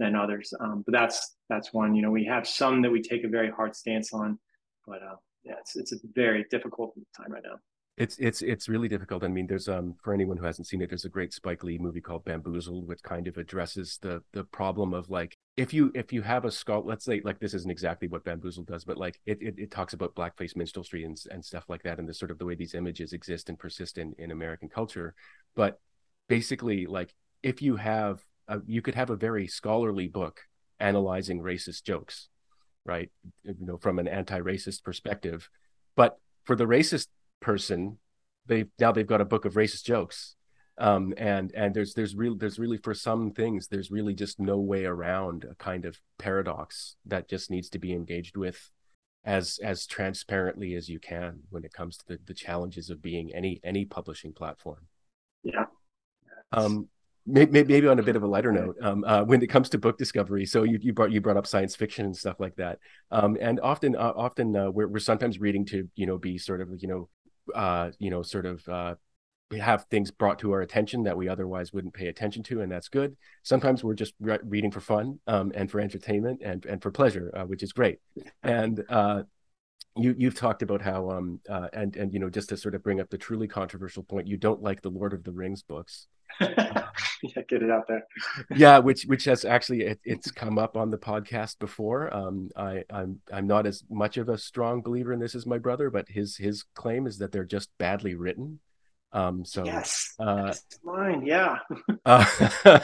[0.00, 0.52] than others.
[0.58, 1.94] Um, but that's that's one.
[1.94, 4.38] You know, we have some that we take a very hard stance on,
[4.84, 7.58] but uh, yeah, it's it's a very difficult time right now.
[7.96, 9.24] It's it's it's really difficult.
[9.24, 11.76] I mean, there's um for anyone who hasn't seen it, there's a great Spike Lee
[11.76, 16.10] movie called Bamboozled, which kind of addresses the the problem of like if you if
[16.10, 19.20] you have a skull, let's say like this isn't exactly what Bamboozled does, but like
[19.26, 22.30] it it, it talks about blackface minstrelsy and and stuff like that, and the sort
[22.30, 25.14] of the way these images exist and persist in in American culture.
[25.54, 25.78] But
[26.26, 30.40] basically, like if you have a, you could have a very scholarly book
[30.78, 32.29] analyzing racist jokes,
[32.90, 33.10] right?
[33.44, 35.48] You know, from an anti-racist perspective,
[35.96, 37.06] but for the racist
[37.40, 37.98] person
[38.46, 40.36] they now they've got a book of racist jokes
[40.78, 44.58] um, and and there's there's real there's really for some things there's really just no
[44.58, 48.70] way around a kind of paradox that just needs to be engaged with
[49.24, 53.30] as as transparently as you can when it comes to the, the challenges of being
[53.34, 54.86] any any publishing platform.
[55.42, 55.66] Yeah.
[56.52, 56.88] Um,
[57.26, 59.78] maybe, maybe on a bit of a lighter note, um, uh, when it comes to
[59.78, 62.78] book discovery, so you, you brought you brought up science fiction and stuff like that,
[63.10, 66.60] um, and often uh, often uh, we're we're sometimes reading to you know be sort
[66.60, 67.08] of you know
[67.54, 68.94] uh, you know sort of uh,
[69.58, 72.88] have things brought to our attention that we otherwise wouldn't pay attention to, and that's
[72.88, 73.16] good.
[73.42, 77.30] Sometimes we're just re- reading for fun um, and for entertainment and and for pleasure,
[77.34, 77.98] uh, which is great.
[78.42, 79.22] And uh,
[79.96, 82.82] you you've talked about how um uh, and and you know just to sort of
[82.82, 86.06] bring up the truly controversial point, you don't like the Lord of the Rings books.
[86.40, 88.06] Yeah, get it out there.
[88.54, 92.12] yeah, which which has actually it, it's come up on the podcast before.
[92.14, 95.58] Um, I I'm I'm not as much of a strong believer in this as my
[95.58, 98.60] brother, but his his claim is that they're just badly written.
[99.12, 101.24] Um, so yes, uh, mine.
[101.26, 101.58] Yeah.
[102.04, 102.24] uh,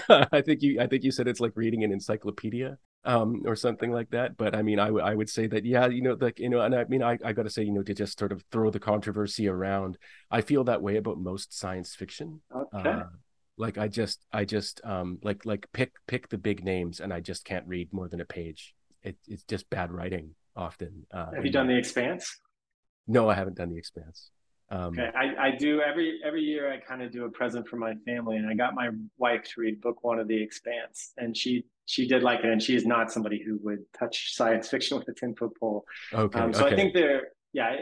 [0.33, 3.93] I think you I think you said it's like reading an encyclopedia um, or something
[3.93, 4.37] like that.
[4.37, 6.61] But I mean, I, w- I would say that, yeah, you know, like, you know,
[6.61, 8.71] and I mean, I, I got to say, you know, to just sort of throw
[8.71, 9.97] the controversy around,
[10.31, 12.43] I feel that way about most science fiction.
[12.55, 12.91] Okay.
[12.91, 13.05] Uh,
[13.57, 17.21] like I just, I just, um, like, like pick, pick the big names and I
[17.21, 18.75] just can't read more than a page.
[19.03, 21.07] It, it's just bad writing often.
[21.13, 22.41] Uh, Have you done The Expanse?
[23.07, 24.31] No, I haven't done The Expanse.
[24.69, 26.73] Um, okay, I, I do every every year.
[26.73, 29.61] I kind of do a present for my family, and I got my wife to
[29.61, 32.85] read book one of The Expanse, and she she did like it, and she is
[32.85, 35.85] not somebody who would touch science fiction with a ten foot pole.
[36.13, 36.75] Okay, um, so okay.
[36.75, 37.77] I think they're yeah,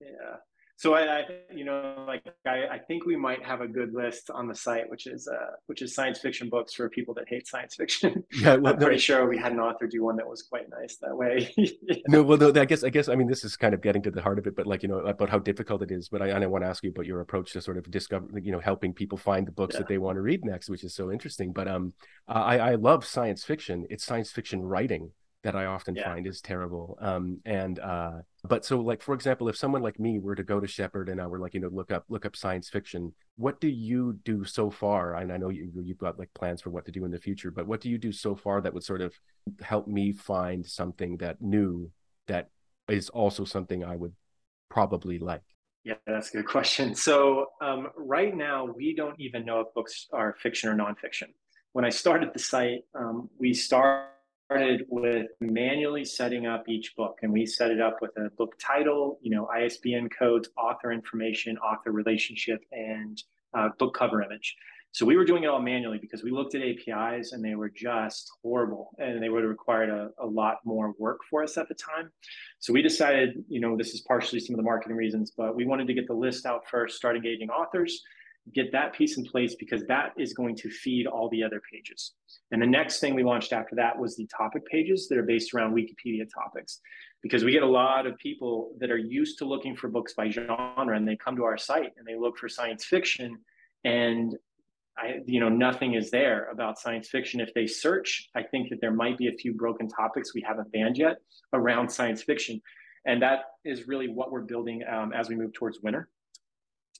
[0.00, 0.36] yeah.
[0.76, 4.30] So I, I, you know, like I, I think we might have a good list
[4.30, 7.46] on the site, which is uh, which is science fiction books for people that hate
[7.46, 8.24] science fiction.
[8.34, 10.96] Yeah, well, I'm pretty sure we had an author do one that was quite nice
[11.00, 11.52] that way.
[11.56, 11.96] yeah.
[12.08, 14.10] No, well, no, I guess I guess I mean this is kind of getting to
[14.10, 16.08] the heart of it, but like you know about how difficult it is.
[16.08, 18.50] But I, I want to ask you about your approach to sort of discover, you
[18.50, 19.80] know, helping people find the books yeah.
[19.80, 21.52] that they want to read next, which is so interesting.
[21.52, 21.92] But um,
[22.26, 23.86] I I love science fiction.
[23.90, 25.12] It's science fiction writing
[25.44, 26.04] that I often yeah.
[26.04, 26.98] find is terrible.
[27.00, 28.12] Um, and uh,
[28.48, 31.20] but so like for example, if someone like me were to go to Shepherd and
[31.20, 34.44] I were like you know look up look up science fiction, what do you do
[34.44, 35.16] so far?
[35.16, 37.50] And I know you you've got like plans for what to do in the future,
[37.50, 39.14] but what do you do so far that would sort of
[39.60, 41.90] help me find something that new
[42.26, 42.48] that
[42.88, 44.14] is also something I would
[44.70, 45.42] probably like?
[45.84, 46.94] Yeah, that's a good question.
[46.94, 51.28] So um, right now, we don't even know if books are fiction or nonfiction.
[51.74, 54.13] When I started the site, um, we start
[54.46, 58.54] started with manually setting up each book and we set it up with a book
[58.60, 63.22] title you know isbn codes author information author relationship and
[63.54, 64.56] uh, book cover image.
[64.92, 67.68] So we were doing it all manually because we looked at apis and they were
[67.68, 71.68] just horrible and they would have required a, a lot more work for us at
[71.68, 72.10] the time.
[72.60, 75.64] So we decided you know this is partially some of the marketing reasons but we
[75.64, 78.02] wanted to get the list out first start engaging authors
[78.52, 82.12] get that piece in place because that is going to feed all the other pages.
[82.50, 85.54] And the next thing we launched after that was the topic pages that are based
[85.54, 86.80] around Wikipedia topics.
[87.22, 90.28] Because we get a lot of people that are used to looking for books by
[90.28, 93.38] genre and they come to our site and they look for science fiction
[93.84, 94.36] and
[94.96, 97.40] I, you know, nothing is there about science fiction.
[97.40, 100.70] If they search, I think that there might be a few broken topics we haven't
[100.70, 101.16] banned yet
[101.52, 102.60] around science fiction.
[103.04, 106.08] And that is really what we're building um, as we move towards winter.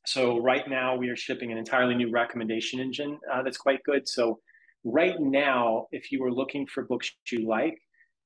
[0.06, 4.08] So right now we are shipping an entirely new recommendation engine uh, that's quite good.
[4.08, 4.40] So
[4.84, 7.78] right now, if you were looking for books you like,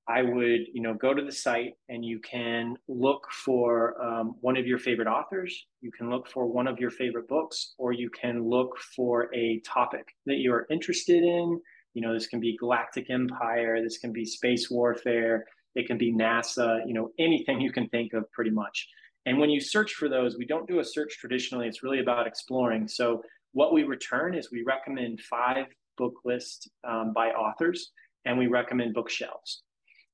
[0.08, 4.56] I would, you know, go to the site and you can look for um, one
[4.56, 5.66] of your favorite authors.
[5.82, 9.60] You can look for one of your favorite books, or you can look for a
[9.66, 11.60] topic that you're interested in.
[11.92, 16.12] You know, this can be galactic empire, this can be space warfare, it can be
[16.12, 16.80] NASA.
[16.86, 18.88] You know, anything you can think of, pretty much.
[19.28, 21.68] And when you search for those, we don't do a search traditionally.
[21.68, 22.88] It's really about exploring.
[22.88, 25.66] So what we return is we recommend five
[25.98, 27.90] book lists um, by authors,
[28.24, 29.64] and we recommend bookshelves.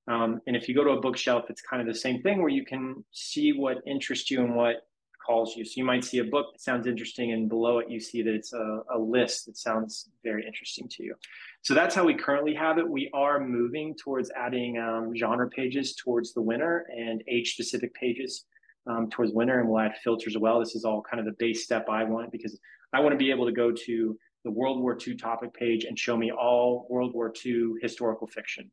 [0.09, 2.51] Um, and if you go to a bookshelf, it's kind of the same thing where
[2.51, 4.77] you can see what interests you and what
[5.25, 5.65] calls you.
[5.65, 8.35] So you might see a book that sounds interesting, and below it, you see that
[8.35, 11.15] it's a, a list that sounds very interesting to you.
[11.63, 12.89] So that's how we currently have it.
[12.89, 18.45] We are moving towards adding um, genre pages towards the winter and age specific pages
[18.87, 20.61] um, towards winter and we'll add filters as well.
[20.61, 22.59] This is all kind of the base step I want because
[22.93, 25.99] I want to be able to go to the World War II topic page and
[25.99, 28.71] show me all World War II historical fiction,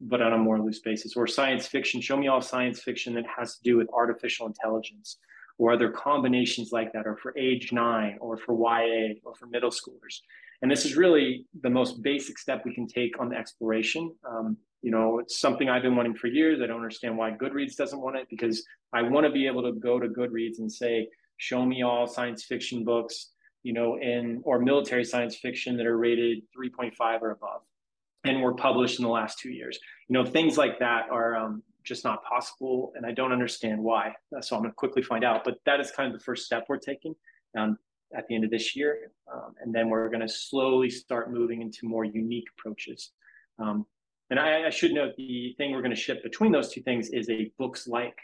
[0.00, 2.00] but on a more loose basis, or science fiction.
[2.00, 5.18] Show me all science fiction that has to do with artificial intelligence
[5.58, 9.70] or other combinations like that, or for age nine, or for YA, or for middle
[9.70, 10.20] schoolers.
[10.62, 14.14] And this is really the most basic step we can take on the exploration.
[14.26, 16.60] Um, you know, it's something I've been wanting for years.
[16.62, 19.72] I don't understand why Goodreads doesn't want it because I want to be able to
[19.72, 23.30] go to Goodreads and say, show me all science fiction books,
[23.62, 27.62] you know, in or military science fiction that are rated 3.5 or above
[28.24, 29.78] and were published in the last two years.
[30.08, 34.14] You know, things like that are um, just not possible, and I don't understand why.
[34.40, 35.44] So I'm going to quickly find out.
[35.44, 37.14] But that is kind of the first step we're taking
[37.56, 37.78] um,
[38.14, 41.62] at the end of this year, um, and then we're going to slowly start moving
[41.62, 43.12] into more unique approaches.
[43.58, 43.86] Um,
[44.30, 47.10] and I, I, should note the thing we're going to ship between those two things
[47.10, 48.16] is a books like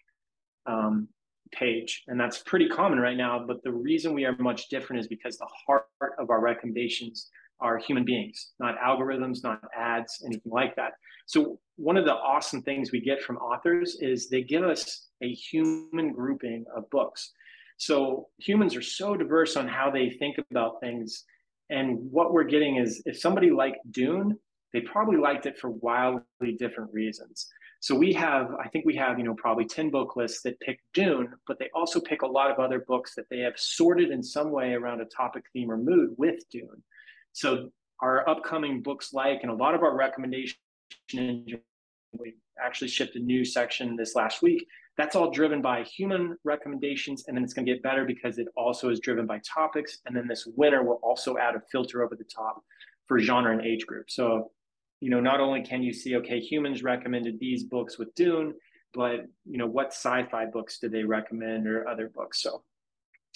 [0.67, 1.09] um,
[1.53, 3.45] page, and that's pretty common right now.
[3.47, 5.87] But the reason we are much different is because the heart
[6.19, 7.29] of our recommendations
[7.61, 10.93] are human beings, not algorithms, not ads, anything like that.
[11.27, 15.33] So one of the awesome things we get from authors is they give us a
[15.33, 17.33] human grouping of books.
[17.79, 21.25] So humans are so diverse on how they think about things.
[21.71, 24.39] And what we're getting is if somebody liked Dune,
[24.77, 27.49] they probably liked it for wildly different reasons.
[27.81, 30.81] So we have, I think we have, you know, probably 10 book lists that pick
[30.93, 34.23] Dune, but they also pick a lot of other books that they have sorted in
[34.23, 36.83] some way around a topic, theme, or mood with Dune.
[37.33, 37.71] So
[38.03, 40.59] our upcoming books like, and a lot of our recommendation
[41.15, 41.61] engine,
[42.19, 44.67] we actually shipped a new section this last week.
[44.99, 48.49] That's all driven by human recommendations, and then it's going to get better because it
[48.59, 50.01] also is driven by topics.
[50.05, 52.63] And then this winner will also add a filter over the top
[53.07, 54.11] for genre and age group.
[54.11, 54.51] So,
[55.01, 58.55] you know, not only can you see, okay, humans recommended these books with Dune,
[58.95, 62.43] but you know, what sci-fi books did they recommend or other books?
[62.43, 62.63] So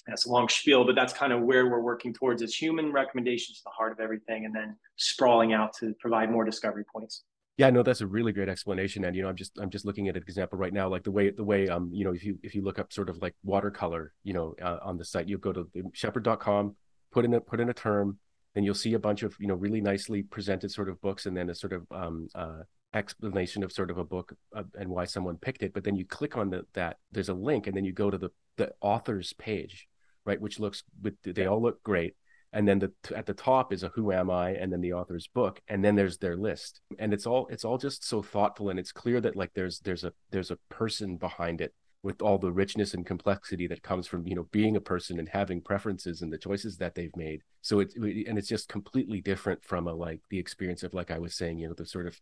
[0.06, 3.62] that's a long spiel, but that's kind of where we're working towards is human recommendations
[3.64, 7.24] the heart of everything and then sprawling out to provide more discovery points.
[7.58, 9.04] Yeah, no, that's a really great explanation.
[9.04, 11.10] And you know, I'm just I'm just looking at an example right now, like the
[11.10, 13.34] way the way um you know if you if you look up sort of like
[13.44, 16.74] watercolor, you know, uh, on the site, you go to shepherd.com,
[17.12, 18.18] put in a put in a term,
[18.54, 21.36] then you'll see a bunch of you know really nicely presented sort of books, and
[21.36, 22.62] then a sort of um uh
[22.94, 25.72] explanation of sort of a book uh, and why someone picked it.
[25.72, 28.18] But then you click on the, that there's a link, and then you go to
[28.18, 29.88] the the author's page,
[30.24, 30.40] right?
[30.40, 32.14] Which looks with they all look great.
[32.52, 35.28] And then the at the top is a who am I, and then the author's
[35.28, 38.78] book, and then there's their list, and it's all it's all just so thoughtful, and
[38.78, 41.72] it's clear that like there's there's a there's a person behind it
[42.02, 45.28] with all the richness and complexity that comes from you know being a person and
[45.28, 49.62] having preferences and the choices that they've made so it's and it's just completely different
[49.64, 52.18] from a like the experience of like i was saying you know the sort of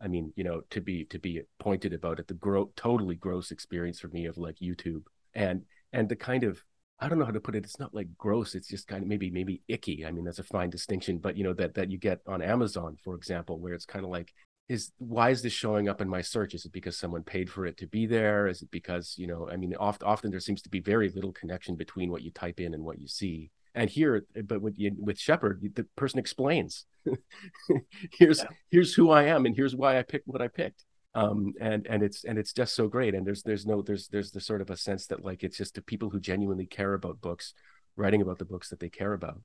[0.00, 3.50] i mean you know to be to be pointed about it the gro- totally gross
[3.50, 5.02] experience for me of like youtube
[5.34, 5.62] and
[5.92, 6.62] and the kind of
[7.02, 7.64] I don't know how to put it.
[7.64, 8.54] It's not like gross.
[8.54, 10.06] It's just kind of maybe maybe icky.
[10.06, 11.18] I mean, that's a fine distinction.
[11.18, 14.10] But you know that that you get on Amazon, for example, where it's kind of
[14.12, 14.32] like,
[14.68, 16.54] is why is this showing up in my search?
[16.54, 18.46] Is it because someone paid for it to be there?
[18.46, 19.48] Is it because you know?
[19.50, 22.60] I mean, often often there seems to be very little connection between what you type
[22.60, 23.50] in and what you see.
[23.74, 26.86] And here, but with with Shepherd, the person explains.
[28.12, 28.48] here's yeah.
[28.70, 30.84] here's who I am, and here's why I picked what I picked
[31.14, 34.30] um and and it's and it's just so great and there's there's no there's there's
[34.30, 37.20] the sort of a sense that like it's just the people who genuinely care about
[37.20, 37.52] books
[37.96, 39.40] writing about the books that they care about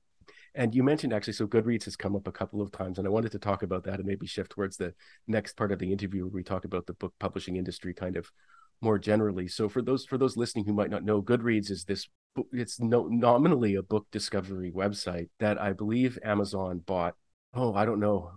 [0.54, 3.10] and you mentioned actually so goodreads has come up a couple of times and i
[3.10, 4.92] wanted to talk about that and maybe shift towards the
[5.26, 8.30] next part of the interview where we talk about the book publishing industry kind of
[8.80, 9.48] more generally.
[9.48, 12.06] So for those for those listening who might not know goodreads is this
[12.52, 17.14] it's no nominally a book discovery website that i believe amazon bought
[17.54, 18.30] oh i don't know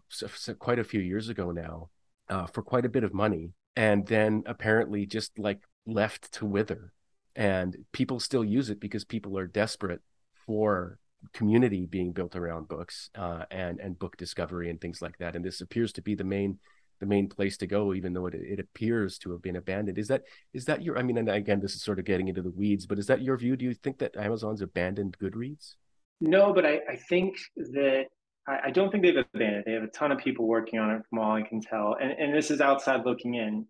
[0.57, 1.87] quite a few years ago now
[2.31, 6.93] uh, for quite a bit of money and then apparently just like left to wither.
[7.35, 10.01] And people still use it because people are desperate
[10.45, 10.99] for
[11.33, 15.45] community being built around books uh, and and book discovery and things like that and
[15.45, 16.57] this appears to be the main
[16.99, 20.07] the main place to go even though it, it appears to have been abandoned is
[20.07, 22.51] that is that your i mean and again this is sort of getting into the
[22.51, 25.75] weeds but is that your view do you think that amazon's abandoned goodreads
[26.19, 28.05] no but i, I think that
[28.47, 29.63] I, I don't think they've abandoned.
[29.65, 31.95] They have a ton of people working on it, from all I can tell.
[32.01, 33.65] And and this is outside looking in.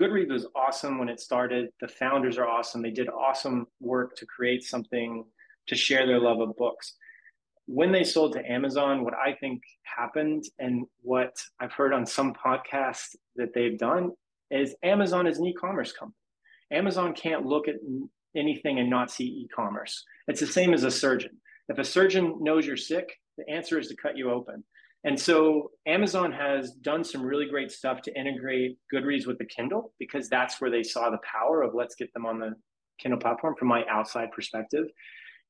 [0.00, 1.68] Goodreads was awesome when it started.
[1.80, 2.82] The founders are awesome.
[2.82, 5.24] They did awesome work to create something
[5.68, 6.94] to share their love of books.
[7.66, 12.34] When they sold to Amazon, what I think happened and what I've heard on some
[12.34, 14.10] podcasts that they've done
[14.50, 16.16] is Amazon is an e-commerce company.
[16.72, 17.76] Amazon can't look at
[18.36, 20.04] anything and not see e-commerce.
[20.28, 21.32] It's the same as a surgeon.
[21.68, 23.08] If a surgeon knows you're sick,
[23.38, 24.64] the answer is to cut you open.
[25.04, 29.94] And so Amazon has done some really great stuff to integrate Goodreads with the Kindle
[29.98, 32.54] because that's where they saw the power of let's get them on the
[32.98, 34.86] Kindle platform from my outside perspective.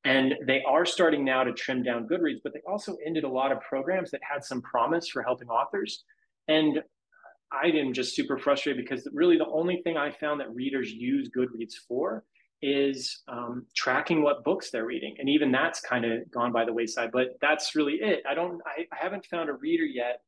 [0.05, 3.53] And they are starting now to trim down Goodreads, but they also ended a lot
[3.53, 6.05] of programs that had some promise for helping authors.
[6.49, 6.81] And
[7.53, 11.29] I am just super frustrated because really the only thing I found that readers use
[11.37, 12.25] Goodreads for
[12.63, 15.17] is um, tracking what books they're reading.
[15.19, 18.23] And even that's kind of gone by the wayside but that's really it.
[18.29, 20.21] I don't I, I, haven't found a reader yet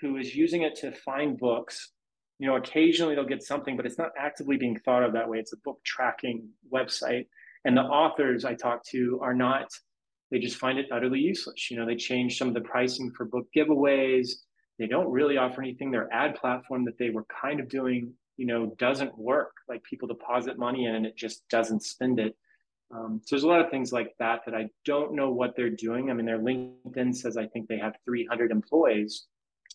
[0.00, 1.92] who is using it to find books.
[2.38, 5.38] You know occasionally they'll get something but it's not actively being thought of that way.
[5.38, 7.26] It's a book tracking website
[7.64, 9.68] and the authors i talk to are not
[10.30, 13.24] they just find it utterly useless you know they change some of the pricing for
[13.24, 14.30] book giveaways
[14.78, 18.46] they don't really offer anything their ad platform that they were kind of doing you
[18.46, 19.52] know, doesn't work.
[19.68, 22.36] Like people deposit money in and it just doesn't spend it.
[22.94, 25.70] Um, so there's a lot of things like that that I don't know what they're
[25.70, 26.10] doing.
[26.10, 29.26] I mean, their LinkedIn says I think they have 300 employees,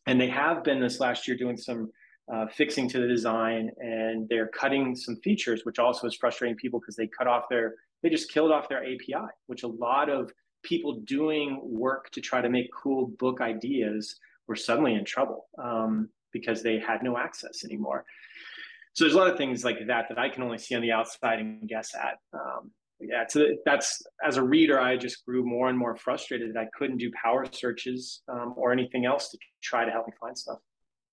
[0.05, 1.89] and they have been this last year doing some
[2.31, 6.79] uh, fixing to the design, and they're cutting some features, which also is frustrating people
[6.79, 10.31] because they cut off their, they just killed off their API, which a lot of
[10.63, 16.09] people doing work to try to make cool book ideas were suddenly in trouble um,
[16.31, 18.05] because they had no access anymore.
[18.93, 20.91] So there's a lot of things like that that I can only see on the
[20.91, 22.19] outside and guess at.
[22.33, 26.59] Um, yeah, so that's as a reader, I just grew more and more frustrated that
[26.59, 30.37] I couldn't do power searches um, or anything else to try to help me find
[30.37, 30.59] stuff.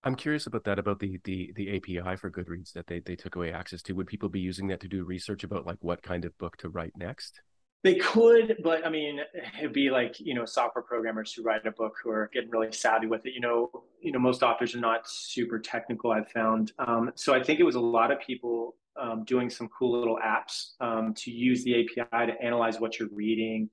[0.06, 3.34] I'm curious about that about the the the API for Goodreads that they they took
[3.34, 3.92] away access to.
[3.94, 6.68] Would people be using that to do research about like what kind of book to
[6.68, 7.40] write next?
[7.82, 9.18] They could, but I mean,
[9.58, 12.70] it'd be like you know software programmers who write a book who are getting really
[12.70, 13.32] savvy with it.
[13.34, 16.12] You know, you know most authors are not super technical.
[16.12, 19.68] I've found, um, so I think it was a lot of people um, doing some
[19.76, 23.70] cool little apps um, to use the API to analyze what you're reading,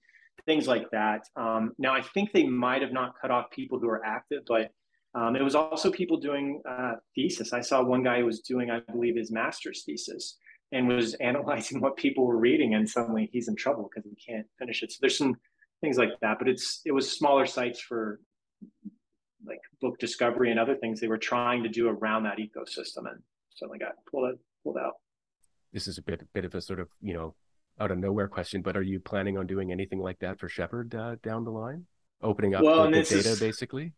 [0.47, 1.27] things like that.
[1.35, 4.71] Um, now, I think they might have not cut off people who are active, but
[5.15, 7.53] um, it was also people doing uh, thesis.
[7.53, 10.37] I saw one guy who was doing, I believe, his master's thesis
[10.71, 14.47] and was analyzing what people were reading, and suddenly he's in trouble because he can't
[14.57, 14.91] finish it.
[14.91, 15.35] So there's some
[15.81, 18.19] things like that, but it's it was smaller sites for
[19.45, 23.21] like book discovery and other things they were trying to do around that ecosystem, and
[23.55, 24.93] suddenly got pulled pulled out
[25.73, 27.35] this is a bit bit of a sort of you know
[27.79, 30.93] out of nowhere question, but are you planning on doing anything like that for Shepherd
[30.93, 31.87] uh, down the line,
[32.21, 33.93] opening up well, the, the data basically?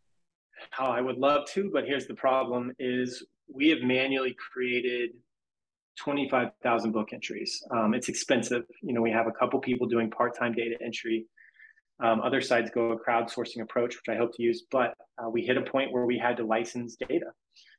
[0.72, 5.12] How I would love to, but here's the problem: is we have manually created
[5.97, 7.64] 25,000 book entries.
[7.72, 8.64] Um, it's expensive.
[8.82, 11.26] You know, we have a couple people doing part-time data entry.
[12.03, 15.43] Um, other sides go a crowdsourcing approach, which I hope to use, but uh, we
[15.43, 17.28] hit a point where we had to license data.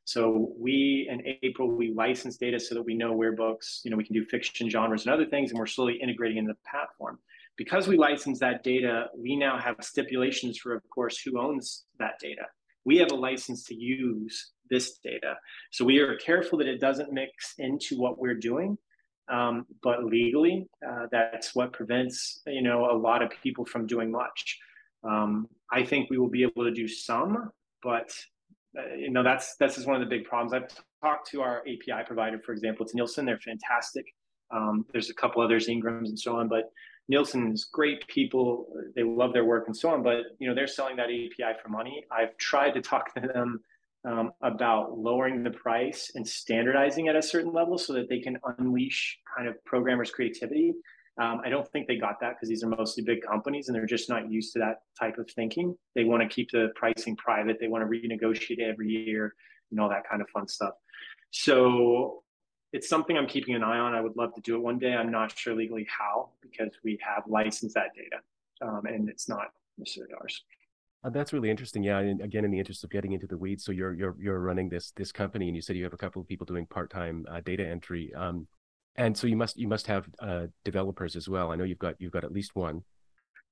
[0.05, 3.97] So we in April we license data so that we know where books, you know,
[3.97, 7.19] we can do fiction genres and other things, and we're slowly integrating into the platform.
[7.57, 12.19] Because we license that data, we now have stipulations for, of course, who owns that
[12.21, 12.43] data.
[12.87, 15.35] We have a license to use this data,
[15.73, 18.79] so we are careful that it doesn't mix into what we're doing.
[19.29, 24.11] Um, but legally, uh, that's what prevents you know a lot of people from doing
[24.11, 24.59] much.
[25.03, 27.51] Um, I think we will be able to do some,
[27.83, 28.11] but
[28.79, 30.53] uh, you know that's that's just one of the big problems.
[30.53, 30.71] I've
[31.03, 33.27] talked to our API provider, for example, it's Nielsen.
[33.27, 34.07] They're fantastic.
[34.51, 36.71] Um, there's a couple others, Ingrams and so on, but
[37.09, 38.67] Nielsen is great people.
[38.95, 40.03] They love their work and so on.
[40.03, 42.05] But you know they're selling that API for money.
[42.11, 43.61] I've tried to talk to them
[44.05, 48.39] um, about lowering the price and standardizing at a certain level so that they can
[48.59, 50.75] unleash kind of programmers' creativity.
[51.21, 53.87] Um, I don't think they got that because these are mostly big companies and they're
[53.87, 55.75] just not used to that type of thinking.
[55.95, 57.57] They want to keep the pricing private.
[57.59, 59.35] They want to renegotiate every year
[59.71, 60.75] and all that kind of fun stuff.
[61.31, 62.23] So
[62.73, 63.95] it's something I'm keeping an eye on.
[63.95, 64.95] I would love to do it one day.
[64.95, 68.23] I'm not sure legally how because we have licensed that data
[68.63, 69.49] um, and it's not
[69.79, 70.43] necessarily ours.
[71.05, 71.83] Uh, that's really interesting.
[71.83, 74.41] Yeah, and again, in the interest of getting into the weeds, so you're you're you're
[74.41, 76.91] running this this company, and you said you have a couple of people doing part
[76.91, 78.13] time uh, data entry.
[78.15, 78.47] Um,
[78.97, 81.53] and so you must you must have uh, developers as well.
[81.53, 82.83] I know you've got you've got at least one.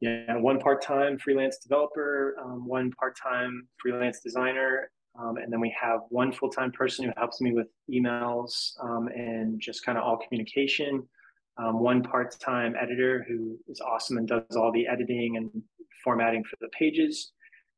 [0.00, 6.00] Yeah, one part-time freelance developer, um, one part-time freelance designer, um, and then we have
[6.08, 11.06] one full-time person who helps me with emails um, and just kind of all communication.
[11.56, 15.50] Um, one part-time editor who is awesome and does all the editing and
[16.02, 17.32] formatting for the pages,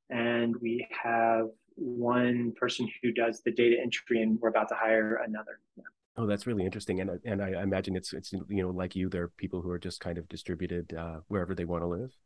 [0.09, 5.21] and we have one person who does the data entry, and we're about to hire
[5.27, 5.61] another.
[5.77, 5.85] Yeah.
[6.17, 9.25] Oh, that's really interesting, and and I imagine it's it's you know like you, there
[9.25, 12.17] are people who are just kind of distributed uh, wherever they want to live.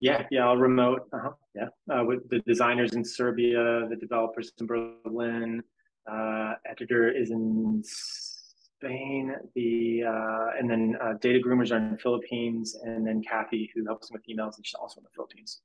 [0.00, 1.08] Yeah, yeah, all remote.
[1.12, 1.30] Uh-huh.
[1.54, 5.62] Yeah, uh, with the designers in Serbia, the developers in Berlin,
[6.10, 11.98] uh, editor is in Spain, the uh, and then uh, data groomers are in the
[11.98, 15.60] Philippines, and then Kathy, who helps with emails, is also in the Philippines.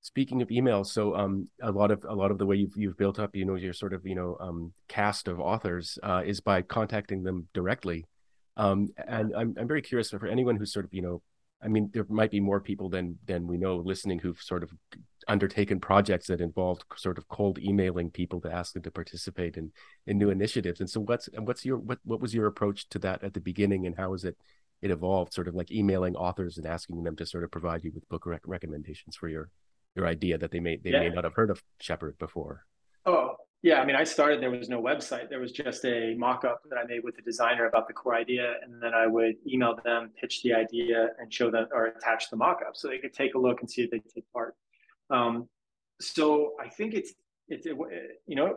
[0.00, 2.96] Speaking of emails, so um, a lot of a lot of the way you've you've
[2.96, 6.40] built up, you know, your sort of you know um, cast of authors uh, is
[6.40, 8.06] by contacting them directly,
[8.56, 11.22] um, and I'm I'm very curious for anyone who's sort of you know,
[11.62, 14.70] I mean, there might be more people than than we know listening who've sort of
[15.28, 19.72] undertaken projects that involved sort of cold emailing people to ask them to participate in
[20.06, 20.80] in new initiatives.
[20.80, 23.86] And so, what's what's your what what was your approach to that at the beginning,
[23.86, 24.36] and how has it
[24.82, 25.32] it evolved?
[25.32, 28.26] Sort of like emailing authors and asking them to sort of provide you with book
[28.26, 29.50] rec- recommendations for your
[29.94, 31.00] your idea that they may they yeah.
[31.00, 32.64] may not have heard of Shepherd before.
[33.06, 33.36] Oh
[33.66, 34.40] yeah, I mean, I started.
[34.40, 35.28] There was no website.
[35.28, 38.54] There was just a mock-up that I made with the designer about the core idea,
[38.62, 42.36] and then I would email them, pitch the idea, and show them or attach the
[42.36, 44.54] mock-up so they could take a look and see if they take part.
[45.10, 45.48] Um,
[46.00, 47.14] so I think it's
[47.48, 47.76] it's it,
[48.28, 48.56] you know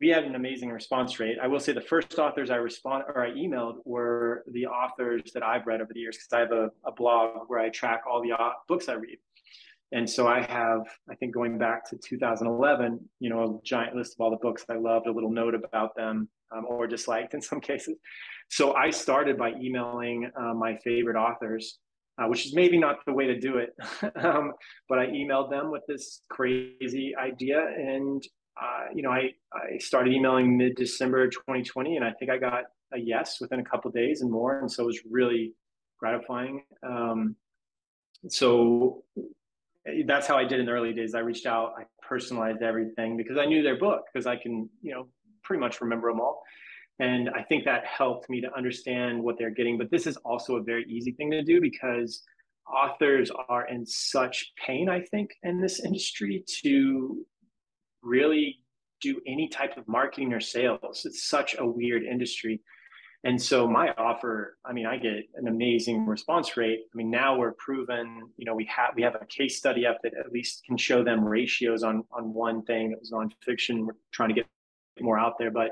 [0.00, 1.38] we had an amazing response rate.
[1.42, 5.42] I will say the first authors I respond or I emailed were the authors that
[5.42, 8.22] I've read over the years because I have a, a, blog where I track all
[8.22, 9.16] the uh, books I read.
[9.92, 14.14] And so I have, I think going back to 2011, you know, a giant list
[14.14, 17.42] of all the books I loved, a little note about them um, or disliked in
[17.42, 17.96] some cases.
[18.50, 21.78] So I started by emailing uh, my favorite authors,
[22.18, 23.74] uh, which is maybe not the way to do it.
[24.16, 24.52] um,
[24.88, 28.22] but I emailed them with this crazy idea and
[28.60, 32.64] uh, you know, I, I started emailing mid December 2020, and I think I got
[32.92, 34.58] a yes within a couple days and more.
[34.58, 35.54] And so it was really
[35.98, 36.64] gratifying.
[36.82, 37.36] Um,
[38.28, 39.04] so
[40.06, 41.14] that's how I did in the early days.
[41.14, 44.92] I reached out, I personalized everything because I knew their book because I can, you
[44.92, 45.08] know,
[45.42, 46.42] pretty much remember them all.
[47.00, 49.78] And I think that helped me to understand what they're getting.
[49.78, 52.22] But this is also a very easy thing to do because
[52.66, 57.24] authors are in such pain, I think, in this industry to
[58.02, 58.58] really
[59.00, 61.02] do any type of marketing or sales.
[61.04, 62.60] It's such a weird industry.
[63.24, 66.80] And so my offer, I mean, I get an amazing response rate.
[66.92, 69.98] I mean, now we're proven, you know, we have we have a case study up
[70.02, 73.86] that at least can show them ratios on on one thing that was nonfiction.
[73.86, 74.46] We're trying to get
[75.00, 75.70] more out there, but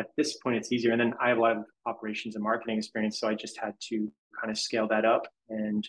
[0.00, 0.92] at this point it's easier.
[0.92, 3.74] And then I have a lot of operations and marketing experience, so I just had
[3.88, 5.88] to kind of scale that up and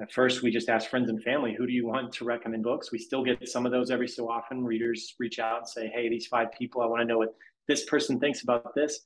[0.00, 2.90] at first, we just ask friends and family, who do you want to recommend books?
[2.90, 4.64] We still get some of those every so often.
[4.64, 7.34] Readers reach out and say, hey, these five people, I want to know what
[7.68, 9.00] this person thinks about this.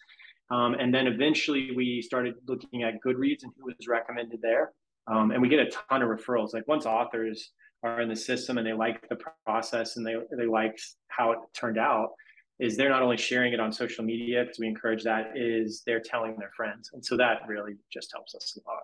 [0.50, 4.72] Um, and then eventually we started looking at Goodreads and who was recommended there.
[5.06, 6.54] Um, and we get a ton of referrals.
[6.54, 7.50] Like once authors
[7.82, 10.78] are in the system and they like the process and they, they like
[11.08, 12.10] how it turned out,
[12.58, 16.00] is they're not only sharing it on social media because we encourage that, is they're
[16.00, 16.90] telling their friends.
[16.92, 18.82] And so that really just helps us a lot.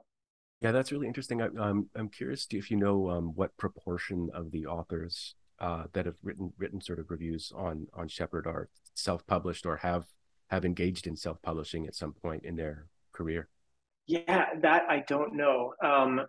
[0.61, 1.41] Yeah, that's really interesting.
[1.41, 6.07] I, um, I'm curious if you know um, what proportion of the authors uh, that
[6.07, 10.07] have written written sort of reviews on on Shepherd are self published or have
[10.51, 13.49] have engaged in self publishing at some point in their career.
[14.07, 15.75] Yeah, that I don't know.
[15.83, 16.27] Um,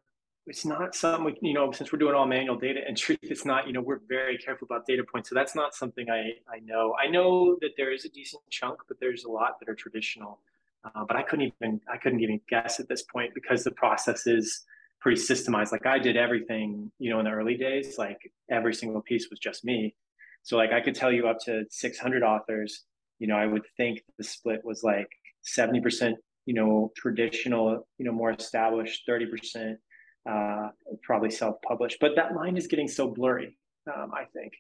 [0.48, 3.74] it's not something you know since we're doing all manual data entry it's not you
[3.74, 7.08] know we're very careful about data points so that's not something i i know i
[7.08, 10.40] know that there is a decent chunk but there's a lot that are traditional
[10.84, 14.26] uh, but I couldn't even I couldn't even guess at this point because the process
[14.26, 14.64] is
[15.00, 15.72] pretty systemized.
[15.72, 19.40] Like I did everything, you know, in the early days, like every single piece was
[19.40, 19.96] just me.
[20.44, 22.84] So like I could tell you up to 600 authors.
[23.22, 25.08] You know, I would think the split was like
[25.46, 26.16] 70%,
[26.48, 29.76] you know, traditional, you know, more established, 30%
[30.28, 30.70] uh,
[31.04, 31.98] probably self-published.
[32.02, 33.56] But that line is getting so blurry.
[33.88, 34.54] Um, I think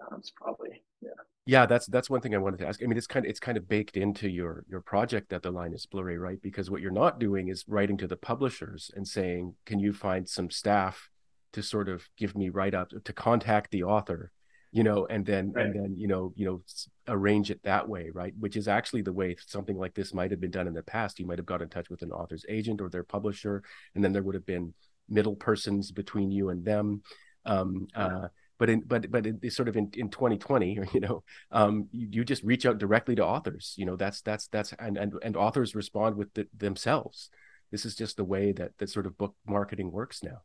[0.00, 1.10] um, it's probably yeah
[1.46, 3.40] yeah that's that's one thing i wanted to ask i mean it's kind of it's
[3.40, 6.80] kind of baked into your your project that the line is blurry right because what
[6.80, 11.08] you're not doing is writing to the publishers and saying can you find some staff
[11.52, 14.30] to sort of give me write up to contact the author
[14.70, 15.66] you know and then right.
[15.66, 16.62] and then you know you know
[17.08, 18.34] arrange it that way right?
[18.38, 21.18] Which is actually the way something like this might have been done in the past.
[21.18, 23.62] You might have got in touch with an author's agent or their publisher
[23.94, 24.74] and then there would have been
[25.08, 27.02] middle persons between you and them.
[27.46, 31.88] Um, uh, but in but but in, sort of in, in 2020 you know um,
[31.92, 33.74] you, you, just reach out directly to authors.
[33.78, 37.30] You know that's that's that's and and, and authors respond with the, themselves.
[37.70, 40.42] This is just the way that that sort of book marketing works now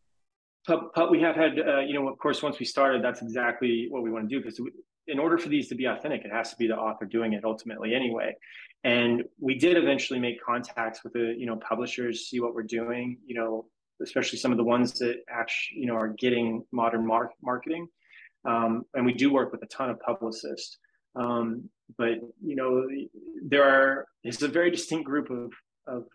[0.68, 4.04] but, we have had uh, you know of course once we started that's exactly what
[4.04, 4.60] we want to do because
[5.08, 7.44] in order for these to be authentic it has to be the author doing it
[7.44, 8.34] ultimately anyway
[8.84, 13.18] and we did eventually make contacts with the you know publishers see what we're doing
[13.26, 13.66] you know
[14.02, 17.88] especially some of the ones that actually you know are getting modern mar- marketing
[18.46, 20.78] um, and we do work with a ton of publicists.
[21.16, 22.88] Um, but you know,
[23.46, 25.52] there are it's a very distinct group of
[25.88, 26.06] of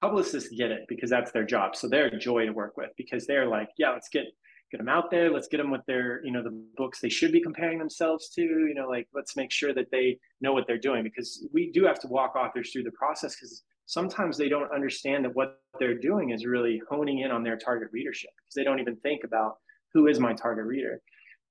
[0.00, 1.76] publicists get it because that's their job.
[1.76, 4.24] So they're a joy to work with because they're like, yeah, let's get
[4.70, 5.30] get them out there.
[5.30, 8.42] Let's get them with their, you know, the books they should be comparing themselves to.
[8.42, 11.84] You know, like let's make sure that they know what they're doing because we do
[11.84, 15.98] have to walk authors through the process because sometimes they don't understand that what they're
[15.98, 19.56] doing is really honing in on their target readership because they don't even think about
[19.92, 21.00] who is my target reader.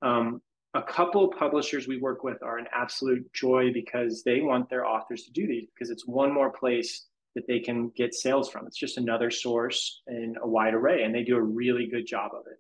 [0.01, 0.41] Um,
[0.75, 5.23] a couple publishers we work with are an absolute joy because they want their authors
[5.23, 7.07] to do these because it's one more place
[7.39, 8.67] that they can get sales from.
[8.67, 12.31] It's just another source in a wide array, and they do a really good job
[12.33, 12.59] of it.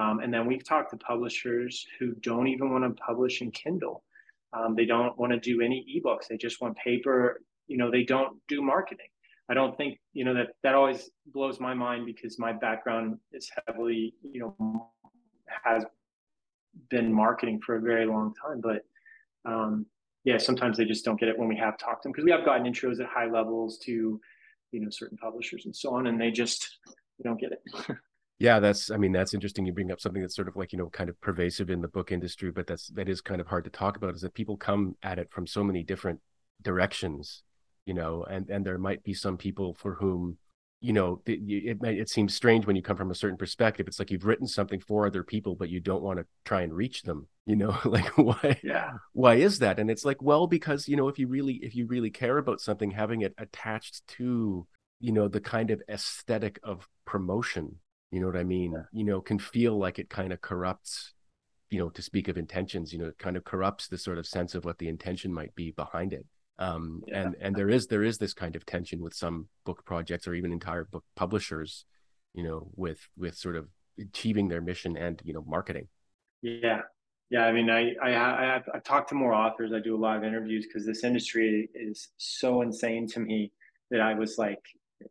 [0.00, 4.04] Um, and then we've talked to publishers who don't even want to publish in Kindle.
[4.52, 6.28] Um, they don't want to do any ebooks.
[6.28, 7.40] They just want paper.
[7.66, 9.06] You know, they don't do marketing.
[9.48, 13.50] I don't think you know that that always blows my mind because my background is
[13.66, 14.90] heavily you know
[15.64, 15.84] has
[16.90, 18.60] been marketing for a very long time.
[18.60, 18.84] But
[19.50, 19.86] um,
[20.24, 22.30] yeah, sometimes they just don't get it when we have talked to them because we
[22.30, 24.20] have gotten intros at high levels to,
[24.72, 26.78] you know, certain publishers and so on, and they just
[27.18, 27.96] they don't get it.
[28.40, 29.66] Yeah, that's I mean that's interesting.
[29.66, 31.88] You bring up something that's sort of like you know kind of pervasive in the
[31.88, 34.14] book industry, but that's that is kind of hard to talk about.
[34.14, 36.20] Is that people come at it from so many different
[36.62, 37.42] directions,
[37.84, 40.38] you know, and and there might be some people for whom
[40.80, 43.98] you know it, it, it seems strange when you come from a certain perspective it's
[43.98, 47.02] like you've written something for other people but you don't want to try and reach
[47.02, 48.92] them you know like why yeah.
[49.12, 49.80] why is that?
[49.80, 52.60] And it's like well because you know if you really if you really care about
[52.60, 54.66] something having it attached to
[55.00, 57.76] you know the kind of aesthetic of promotion
[58.12, 58.82] you know what i mean yeah.
[58.92, 61.14] you know can feel like it kind of corrupts
[61.70, 64.26] you know to speak of intentions you know it kind of corrupts the sort of
[64.26, 66.26] sense of what the intention might be behind it.
[66.58, 67.22] Um, yeah.
[67.22, 70.34] and and there is there is this kind of tension with some book projects or
[70.34, 71.86] even entire book publishers
[72.34, 73.66] you know with with sort of
[73.98, 75.88] achieving their mission and you know marketing.
[76.42, 76.82] Yeah
[77.30, 80.16] yeah i mean i i i I've talked to more authors i do a lot
[80.16, 83.52] of interviews because this industry is so insane to me
[83.90, 84.62] that i was like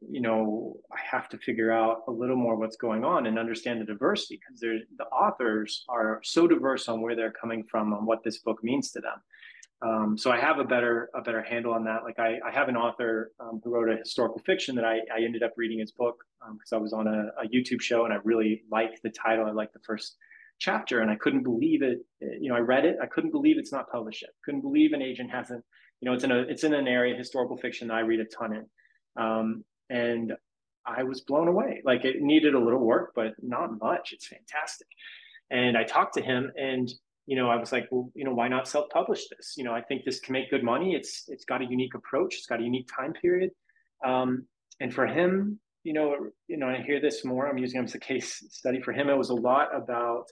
[0.08, 3.82] you know i have to figure out a little more what's going on and understand
[3.82, 8.24] the diversity because the authors are so diverse on where they're coming from and what
[8.24, 9.20] this book means to them
[9.82, 12.04] um, so I have a better a better handle on that.
[12.04, 15.24] Like I, I have an author um, who wrote a historical fiction that I, I
[15.24, 16.18] ended up reading his book
[16.52, 19.46] because um, I was on a, a, YouTube show and I really liked the title.
[19.46, 20.18] I liked the first
[20.60, 22.00] chapter and I couldn't believe it.
[22.22, 22.98] You know, I read it.
[23.02, 24.32] I couldn't believe it's not published yet.
[24.44, 25.64] Couldn't believe an agent hasn't.
[26.02, 28.26] You know, it's in a it's in an area historical fiction that I read a
[28.26, 30.34] ton in, um, and
[30.86, 31.82] I was blown away.
[31.84, 34.14] Like it needed a little work, but not much.
[34.14, 34.88] It's fantastic.
[35.52, 36.90] And I talked to him and
[37.26, 39.54] you know, I was like, well, you know, why not self-publish this?
[39.56, 40.96] You know, I think this can make good money.
[40.96, 42.34] It's it's got a unique approach.
[42.36, 43.52] It's got a unique time period.
[44.04, 44.48] Um,
[44.80, 46.16] and for him, you know,
[46.48, 47.48] you know, I hear this more.
[47.48, 48.82] I'm using him as a case study.
[48.82, 50.26] For him, it was a lot about,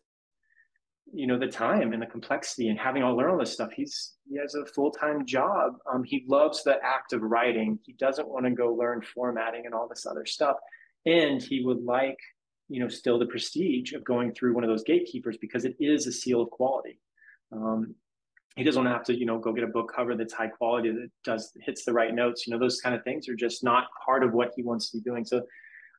[1.14, 3.72] you know, the time and the complexity and having to learn all this stuff.
[3.76, 5.74] He's he has a full-time job.
[5.91, 7.80] Um, he loves the act of writing.
[7.86, 10.58] He doesn't want to go learn formatting and all this other stuff.
[11.05, 12.18] And he would like
[12.70, 16.08] you know still the prestige of going through one of those gatekeepers because it is
[16.08, 16.99] a seal of quality
[17.51, 17.95] um,
[18.55, 21.10] he doesn't have to you know go get a book cover that's high quality that
[21.24, 24.24] does hits the right notes you know those kind of things are just not part
[24.24, 25.41] of what he wants to be doing so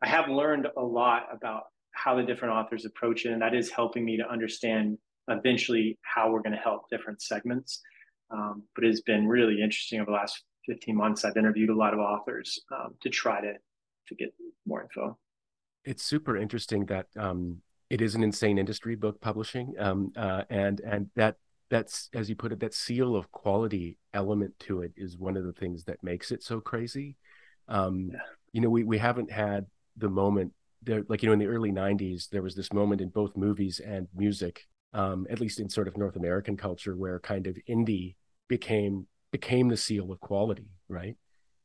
[0.02, 1.64] i have learned a lot about
[2.04, 4.96] how the different authors approach it and that is helping me to understand
[5.28, 7.80] eventually how we're going to help different segments
[8.30, 11.94] um, but it's been really interesting over the last 15 months i've interviewed a lot
[11.94, 13.52] of authors um, to try to
[14.06, 14.28] to get
[14.66, 15.16] more info
[15.84, 17.58] it's super interesting that um,
[17.90, 21.36] it is an insane industry, book publishing, um, uh, and and that
[21.70, 25.44] that's as you put it, that seal of quality element to it is one of
[25.44, 27.16] the things that makes it so crazy.
[27.68, 28.20] Um, yeah.
[28.52, 31.72] You know, we we haven't had the moment there, like you know, in the early
[31.72, 35.88] '90s, there was this moment in both movies and music, um, at least in sort
[35.88, 38.16] of North American culture, where kind of indie
[38.48, 41.16] became became the seal of quality, right?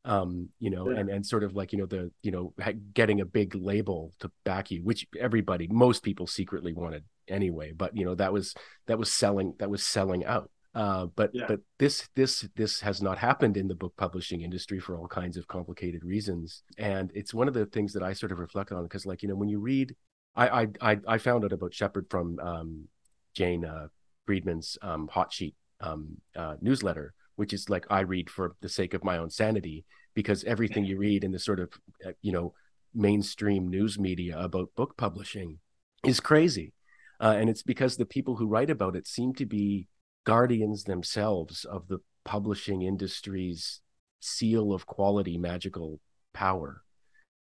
[0.04, 0.98] um you know yeah.
[0.98, 2.52] and and sort of like you know the you know
[2.92, 7.96] getting a big label to back you which everybody most people secretly wanted anyway but
[7.96, 8.54] you know that was
[8.86, 11.44] that was selling that was selling out uh but yeah.
[11.46, 15.36] but this this this has not happened in the book publishing industry for all kinds
[15.36, 16.62] of complicated reasons.
[16.78, 19.28] And it's one of the things that i sort of reflect on because like you
[19.28, 19.94] know when you read
[20.36, 22.88] i i i found out about shepherd from um
[23.34, 23.86] jane uh
[24.26, 28.94] friedman's um hot sheet um uh newsletter which is like I read for the sake
[28.94, 31.72] of my own sanity because everything you read in the sort of
[32.06, 32.54] uh, you know
[32.94, 35.58] mainstream news media about book publishing
[36.04, 36.72] is crazy,
[37.20, 39.88] uh, and it's because the people who write about it seem to be
[40.24, 43.80] guardians themselves of the publishing industry's
[44.20, 46.00] seal of quality, magical
[46.32, 46.82] power.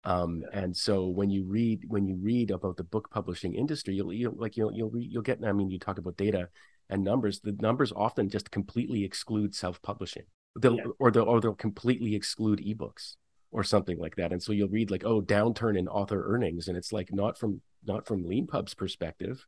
[0.04, 4.12] Um, and so when you read when you read about the book publishing industry, you'll,
[4.12, 5.42] you'll like you'll you'll you'll get.
[5.44, 6.48] I mean, you talk about data
[6.90, 10.24] and numbers, the numbers often just completely exclude self-publishing.
[10.60, 10.84] They'll, yeah.
[10.98, 13.16] or they'll or they'll completely exclude ebooks
[13.50, 14.32] or something like that.
[14.32, 17.62] And so you'll read like, oh, downturn in author earnings, and it's like not from
[17.84, 19.46] not from Leanpub's perspective,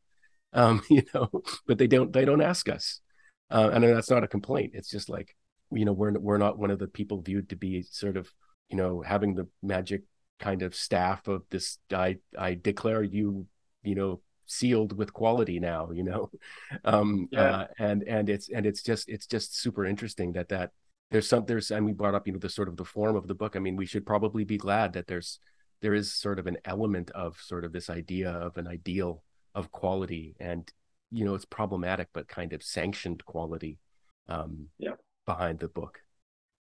[0.53, 1.29] um, you know,
[1.67, 3.01] but they don't they don't ask us,
[3.49, 4.71] uh, and that's not a complaint.
[4.73, 5.35] It's just like
[5.71, 8.31] you know we're we're not one of the people viewed to be sort of
[8.69, 10.03] you know having the magic
[10.39, 11.77] kind of staff of this.
[11.91, 13.47] I I declare you
[13.83, 16.31] you know sealed with quality now you know
[16.85, 17.41] um yeah.
[17.41, 20.71] Uh, and and it's and it's just it's just super interesting that that
[21.11, 23.27] there's some there's and we brought up you know the sort of the form of
[23.27, 25.39] the book i mean we should probably be glad that there's
[25.81, 29.21] there is sort of an element of sort of this idea of an ideal
[29.53, 30.71] of quality and
[31.11, 33.79] you know it's problematic but kind of sanctioned quality
[34.27, 34.95] um yeah
[35.25, 35.99] behind the book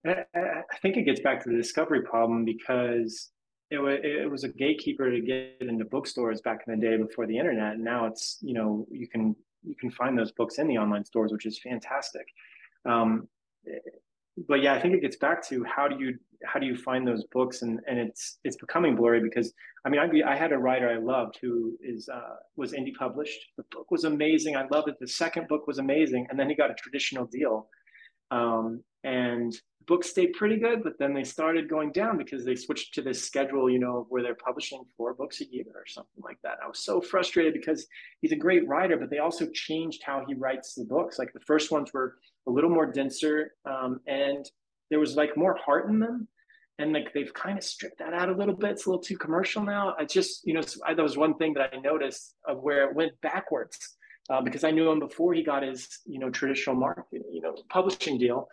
[0.05, 3.31] I, I think it gets back to the discovery problem because
[3.71, 7.25] it was it was a gatekeeper to get into bookstores back in the day before
[7.25, 7.73] the internet.
[7.73, 11.03] And now it's you know you can you can find those books in the online
[11.05, 12.25] stores, which is fantastic.
[12.85, 13.27] Um,
[14.47, 17.07] but yeah, I think it gets back to how do you how do you find
[17.07, 19.53] those books and and it's it's becoming blurry because
[19.85, 23.39] I mean I I had a writer I loved who is uh, was indie published.
[23.57, 24.55] The book was amazing.
[24.55, 24.95] I loved it.
[24.99, 27.67] The second book was amazing, and then he got a traditional deal,
[28.31, 29.55] um, and
[29.87, 30.83] books stayed pretty good.
[30.83, 34.23] But then they started going down because they switched to this schedule, you know, where
[34.23, 36.57] they're publishing four books a year or something like that.
[36.63, 37.85] I was so frustrated because
[38.21, 41.19] he's a great writer, but they also changed how he writes the books.
[41.19, 42.15] Like the first ones were
[42.47, 44.49] a little more denser, um, and
[44.89, 46.27] there was like more heart in them.
[46.77, 48.71] And like they've kind of stripped that out a little bit.
[48.71, 49.95] It's a little too commercial now.
[49.97, 52.95] I just, you know, I, that was one thing that I noticed of where it
[52.95, 53.77] went backwards.
[54.27, 57.55] Uh, because I knew him before he got his, you know, traditional market, you know,
[57.69, 58.47] publishing deal.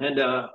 [0.00, 0.48] And uh,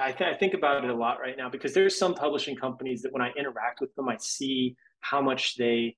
[0.00, 3.02] I, th- I think about it a lot right now because there's some publishing companies
[3.02, 5.96] that when I interact with them, I see how much they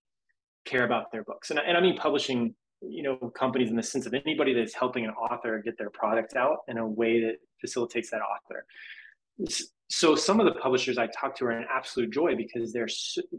[0.65, 1.51] care about their books.
[1.51, 2.55] And, and I mean publishing
[2.89, 6.35] you know companies in the sense of anybody that's helping an author get their product
[6.35, 8.67] out in a way that facilitates that author.
[9.89, 12.89] So some of the publishers i talk to are an absolute joy because they're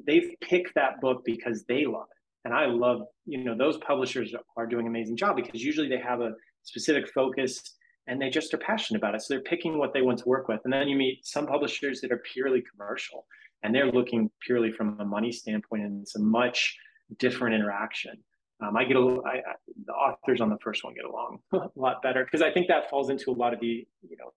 [0.07, 2.21] they've picked that book because they love it.
[2.45, 5.99] And i love you know those publishers are doing an amazing job because usually they
[5.99, 6.31] have a
[6.63, 7.61] specific focus
[8.07, 9.21] and they just are passionate about it.
[9.21, 10.59] So they're picking what they want to work with.
[10.65, 13.25] And then you meet some publishers that are purely commercial
[13.63, 16.75] and they're looking purely from a money standpoint and it's a much
[17.17, 18.17] different interaction
[18.63, 19.53] um, I get a, I, I,
[19.85, 22.89] the authors on the first one get along a lot better because I think that
[22.89, 24.31] falls into a lot of the you know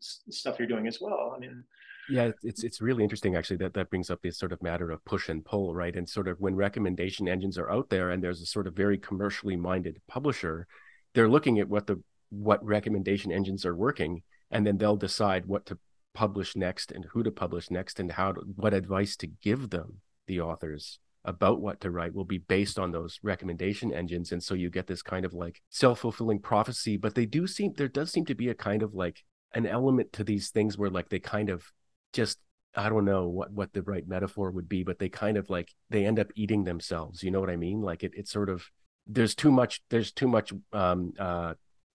[0.00, 1.32] stuff you're doing as well.
[1.34, 1.64] I mean,
[2.10, 5.04] yeah, it's it's really interesting actually that that brings up this sort of matter of
[5.04, 5.94] push and pull, right?
[5.94, 8.98] And sort of when recommendation engines are out there and there's a sort of very
[8.98, 10.66] commercially minded publisher,
[11.14, 15.66] they're looking at what the what recommendation engines are working, and then they'll decide what
[15.66, 15.78] to
[16.14, 20.00] publish next and who to publish next and how to, what advice to give them
[20.26, 24.32] the authors about what to write will be based on those recommendation engines.
[24.32, 27.88] And so you get this kind of like self-fulfilling prophecy but they do seem there
[27.88, 31.08] does seem to be a kind of like an element to these things where like
[31.08, 31.70] they kind of
[32.12, 32.38] just
[32.74, 35.70] i don't know what what the right metaphor would be but they kind of like
[35.90, 37.22] they end up eating themselves.
[37.22, 37.80] You know what i mean?
[37.80, 38.64] Like it, it's sort of
[39.06, 41.54] there's too much there's too much um uh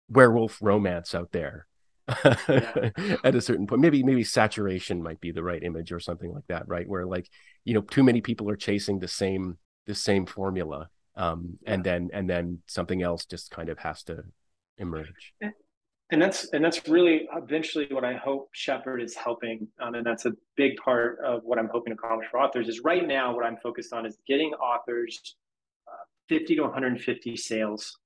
[0.09, 1.66] werewolf romance out there
[3.23, 6.47] at a certain point maybe maybe saturation might be the right image or something like
[6.47, 6.87] that right?
[6.87, 7.29] Where like
[7.65, 12.09] you know too many people are chasing the same the same formula um and then
[12.13, 14.23] and then something else just kind of has to
[14.77, 15.33] emerge.
[16.09, 20.25] And that's and that's really eventually what i hope shepherd is helping um, and that's
[20.25, 23.45] a big part of what i'm hoping to accomplish for authors is right now what
[23.45, 25.35] i'm focused on is getting authors
[25.85, 27.97] uh, 50 to 150 sales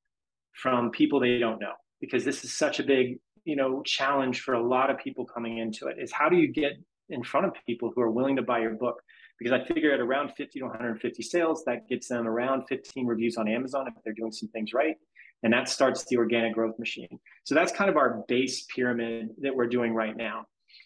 [0.53, 4.53] from people they don't know because this is such a big you know challenge for
[4.53, 6.73] a lot of people coming into it is how do you get
[7.09, 9.01] in front of people who are willing to buy your book?
[9.39, 13.37] Because i figure at around 50 to 150 sales that gets them around 15 reviews
[13.37, 14.95] on amazon if they're doing some things right
[15.43, 17.19] and that starts the organic growth machine.
[17.43, 20.45] So that's kind of our base pyramid that we're doing right now.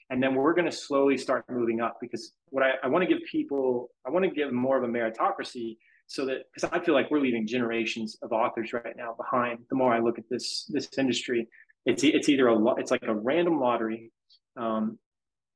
[0.10, 3.08] And then we're going to slowly start moving up because what i, I want to
[3.08, 5.78] give people i want to give more of a meritocracy
[6.08, 9.76] so that because i feel like we're leaving generations of authors right now behind the
[9.76, 11.48] more i look at this this industry
[11.86, 14.12] it's it's either a it's like a random lottery
[14.58, 14.98] um,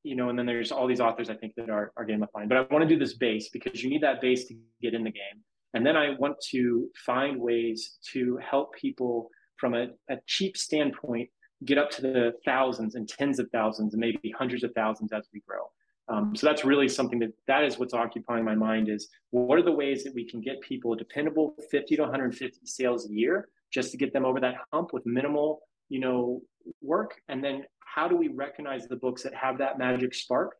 [0.03, 2.57] you know and then there's all these authors i think that are, are behind but
[2.57, 5.11] i want to do this base because you need that base to get in the
[5.11, 5.43] game.
[5.73, 11.29] And then i want to find ways to help people from a, a cheap standpoint
[11.65, 15.27] get up to the thousands and tens of thousands and maybe hundreds of thousands as
[15.33, 15.69] we grow.
[16.07, 19.63] Um, so that's really something that that is what's occupying my mind is what are
[19.63, 23.91] the ways that we can get people dependable 50 to 150 sales a year just
[23.91, 26.41] to get them over that hump with minimal you know
[26.81, 30.55] work and then how do we recognize the books that have that magic spark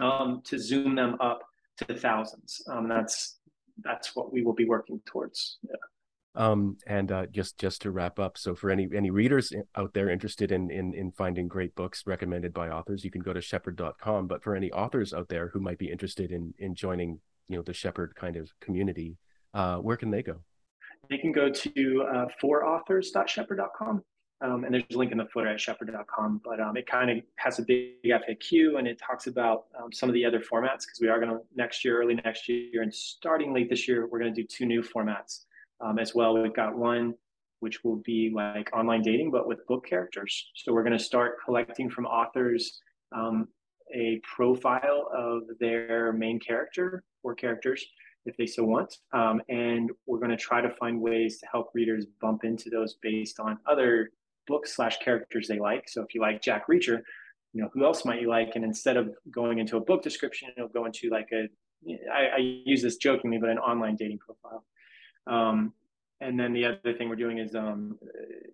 [0.00, 1.40] um, to zoom them up
[1.78, 3.38] to thousands um, that's
[3.82, 5.76] that's what we will be working towards yeah.
[6.34, 10.08] Um, and uh, just just to wrap up, so for any any readers out there
[10.08, 14.28] interested in in in finding great books recommended by authors, you can go to shepherd.com.
[14.28, 17.62] But for any authors out there who might be interested in in joining, you know,
[17.62, 19.16] the Shepherd kind of community,
[19.52, 20.36] uh, where can they go?
[21.10, 24.02] They can go to uh, forauthors.shepherd.com.
[24.40, 27.18] Um, and there's a link in the footer at shepherd.com, but um, it kind of
[27.36, 30.98] has a big FAQ and it talks about um, some of the other formats because
[31.00, 34.20] we are going to next year, early next year, and starting late this year, we're
[34.20, 35.46] going to do two new formats
[35.80, 36.40] um, as well.
[36.40, 37.14] We've got one
[37.60, 40.50] which will be like online dating, but with book characters.
[40.54, 42.80] So we're going to start collecting from authors
[43.12, 43.48] um,
[43.94, 47.84] a profile of their main character or characters
[48.26, 48.98] if they so want.
[49.12, 52.96] Um, and we're going to try to find ways to help readers bump into those
[53.02, 54.10] based on other
[54.48, 55.88] books slash characters they like.
[55.88, 57.02] So if you like Jack Reacher,
[57.52, 58.56] you know, who else might you like?
[58.56, 61.48] And instead of going into a book description, it'll go into like a,
[62.12, 64.64] I, I use this jokingly, but an online dating profile.
[65.26, 65.72] Um,
[66.20, 67.98] and then the other thing we're doing is um,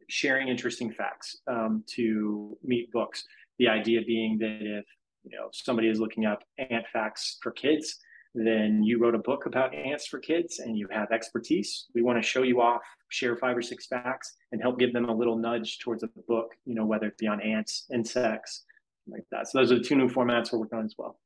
[0.08, 3.24] sharing interesting facts um, to meet books.
[3.58, 4.84] the idea being that if
[5.22, 7.98] you know somebody is looking up ant facts for kids,
[8.34, 11.86] then you wrote a book about ants for kids and you have expertise.
[11.94, 15.08] We want to show you off, share five or six facts, and help give them
[15.08, 18.64] a little nudge towards a book, you know, whether it be on ants, insects,
[19.06, 19.48] like that.
[19.48, 21.18] So those are the two new formats we're working on as well.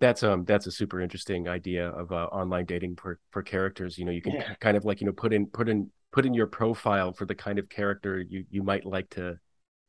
[0.00, 3.98] That's um that's a super interesting idea of uh, online dating for for characters.
[3.98, 4.54] You know, you can yeah.
[4.60, 7.34] kind of like you know put in put in put in your profile for the
[7.34, 9.38] kind of character you you might like to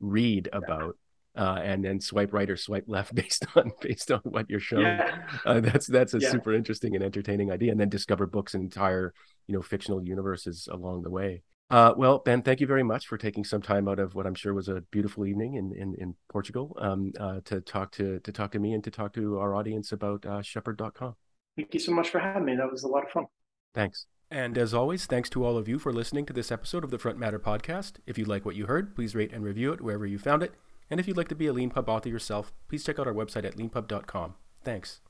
[0.00, 0.96] read about
[1.36, 4.84] uh, and then swipe right or swipe left based on based on what you're showing.
[4.84, 5.22] Yeah.
[5.44, 6.30] Uh, that's that's a yeah.
[6.30, 9.14] super interesting and entertaining idea, and then discover books and entire
[9.46, 11.42] you know fictional universes along the way.
[11.70, 14.34] Uh, well, Ben, thank you very much for taking some time out of what I'm
[14.34, 18.32] sure was a beautiful evening in in, in Portugal um, uh, to talk to to
[18.32, 21.14] talk to me and to talk to our audience about uh, Shepherd.com.
[21.56, 22.56] Thank you so much for having me.
[22.56, 23.26] That was a lot of fun.
[23.74, 24.06] Thanks.
[24.32, 26.98] And as always, thanks to all of you for listening to this episode of the
[26.98, 27.94] Front Matter podcast.
[28.06, 30.54] If you like what you heard, please rate and review it wherever you found it.
[30.90, 33.44] And if you'd like to be a Leanpub author yourself, please check out our website
[33.44, 34.34] at leanpub.com.
[34.64, 35.00] Thanks.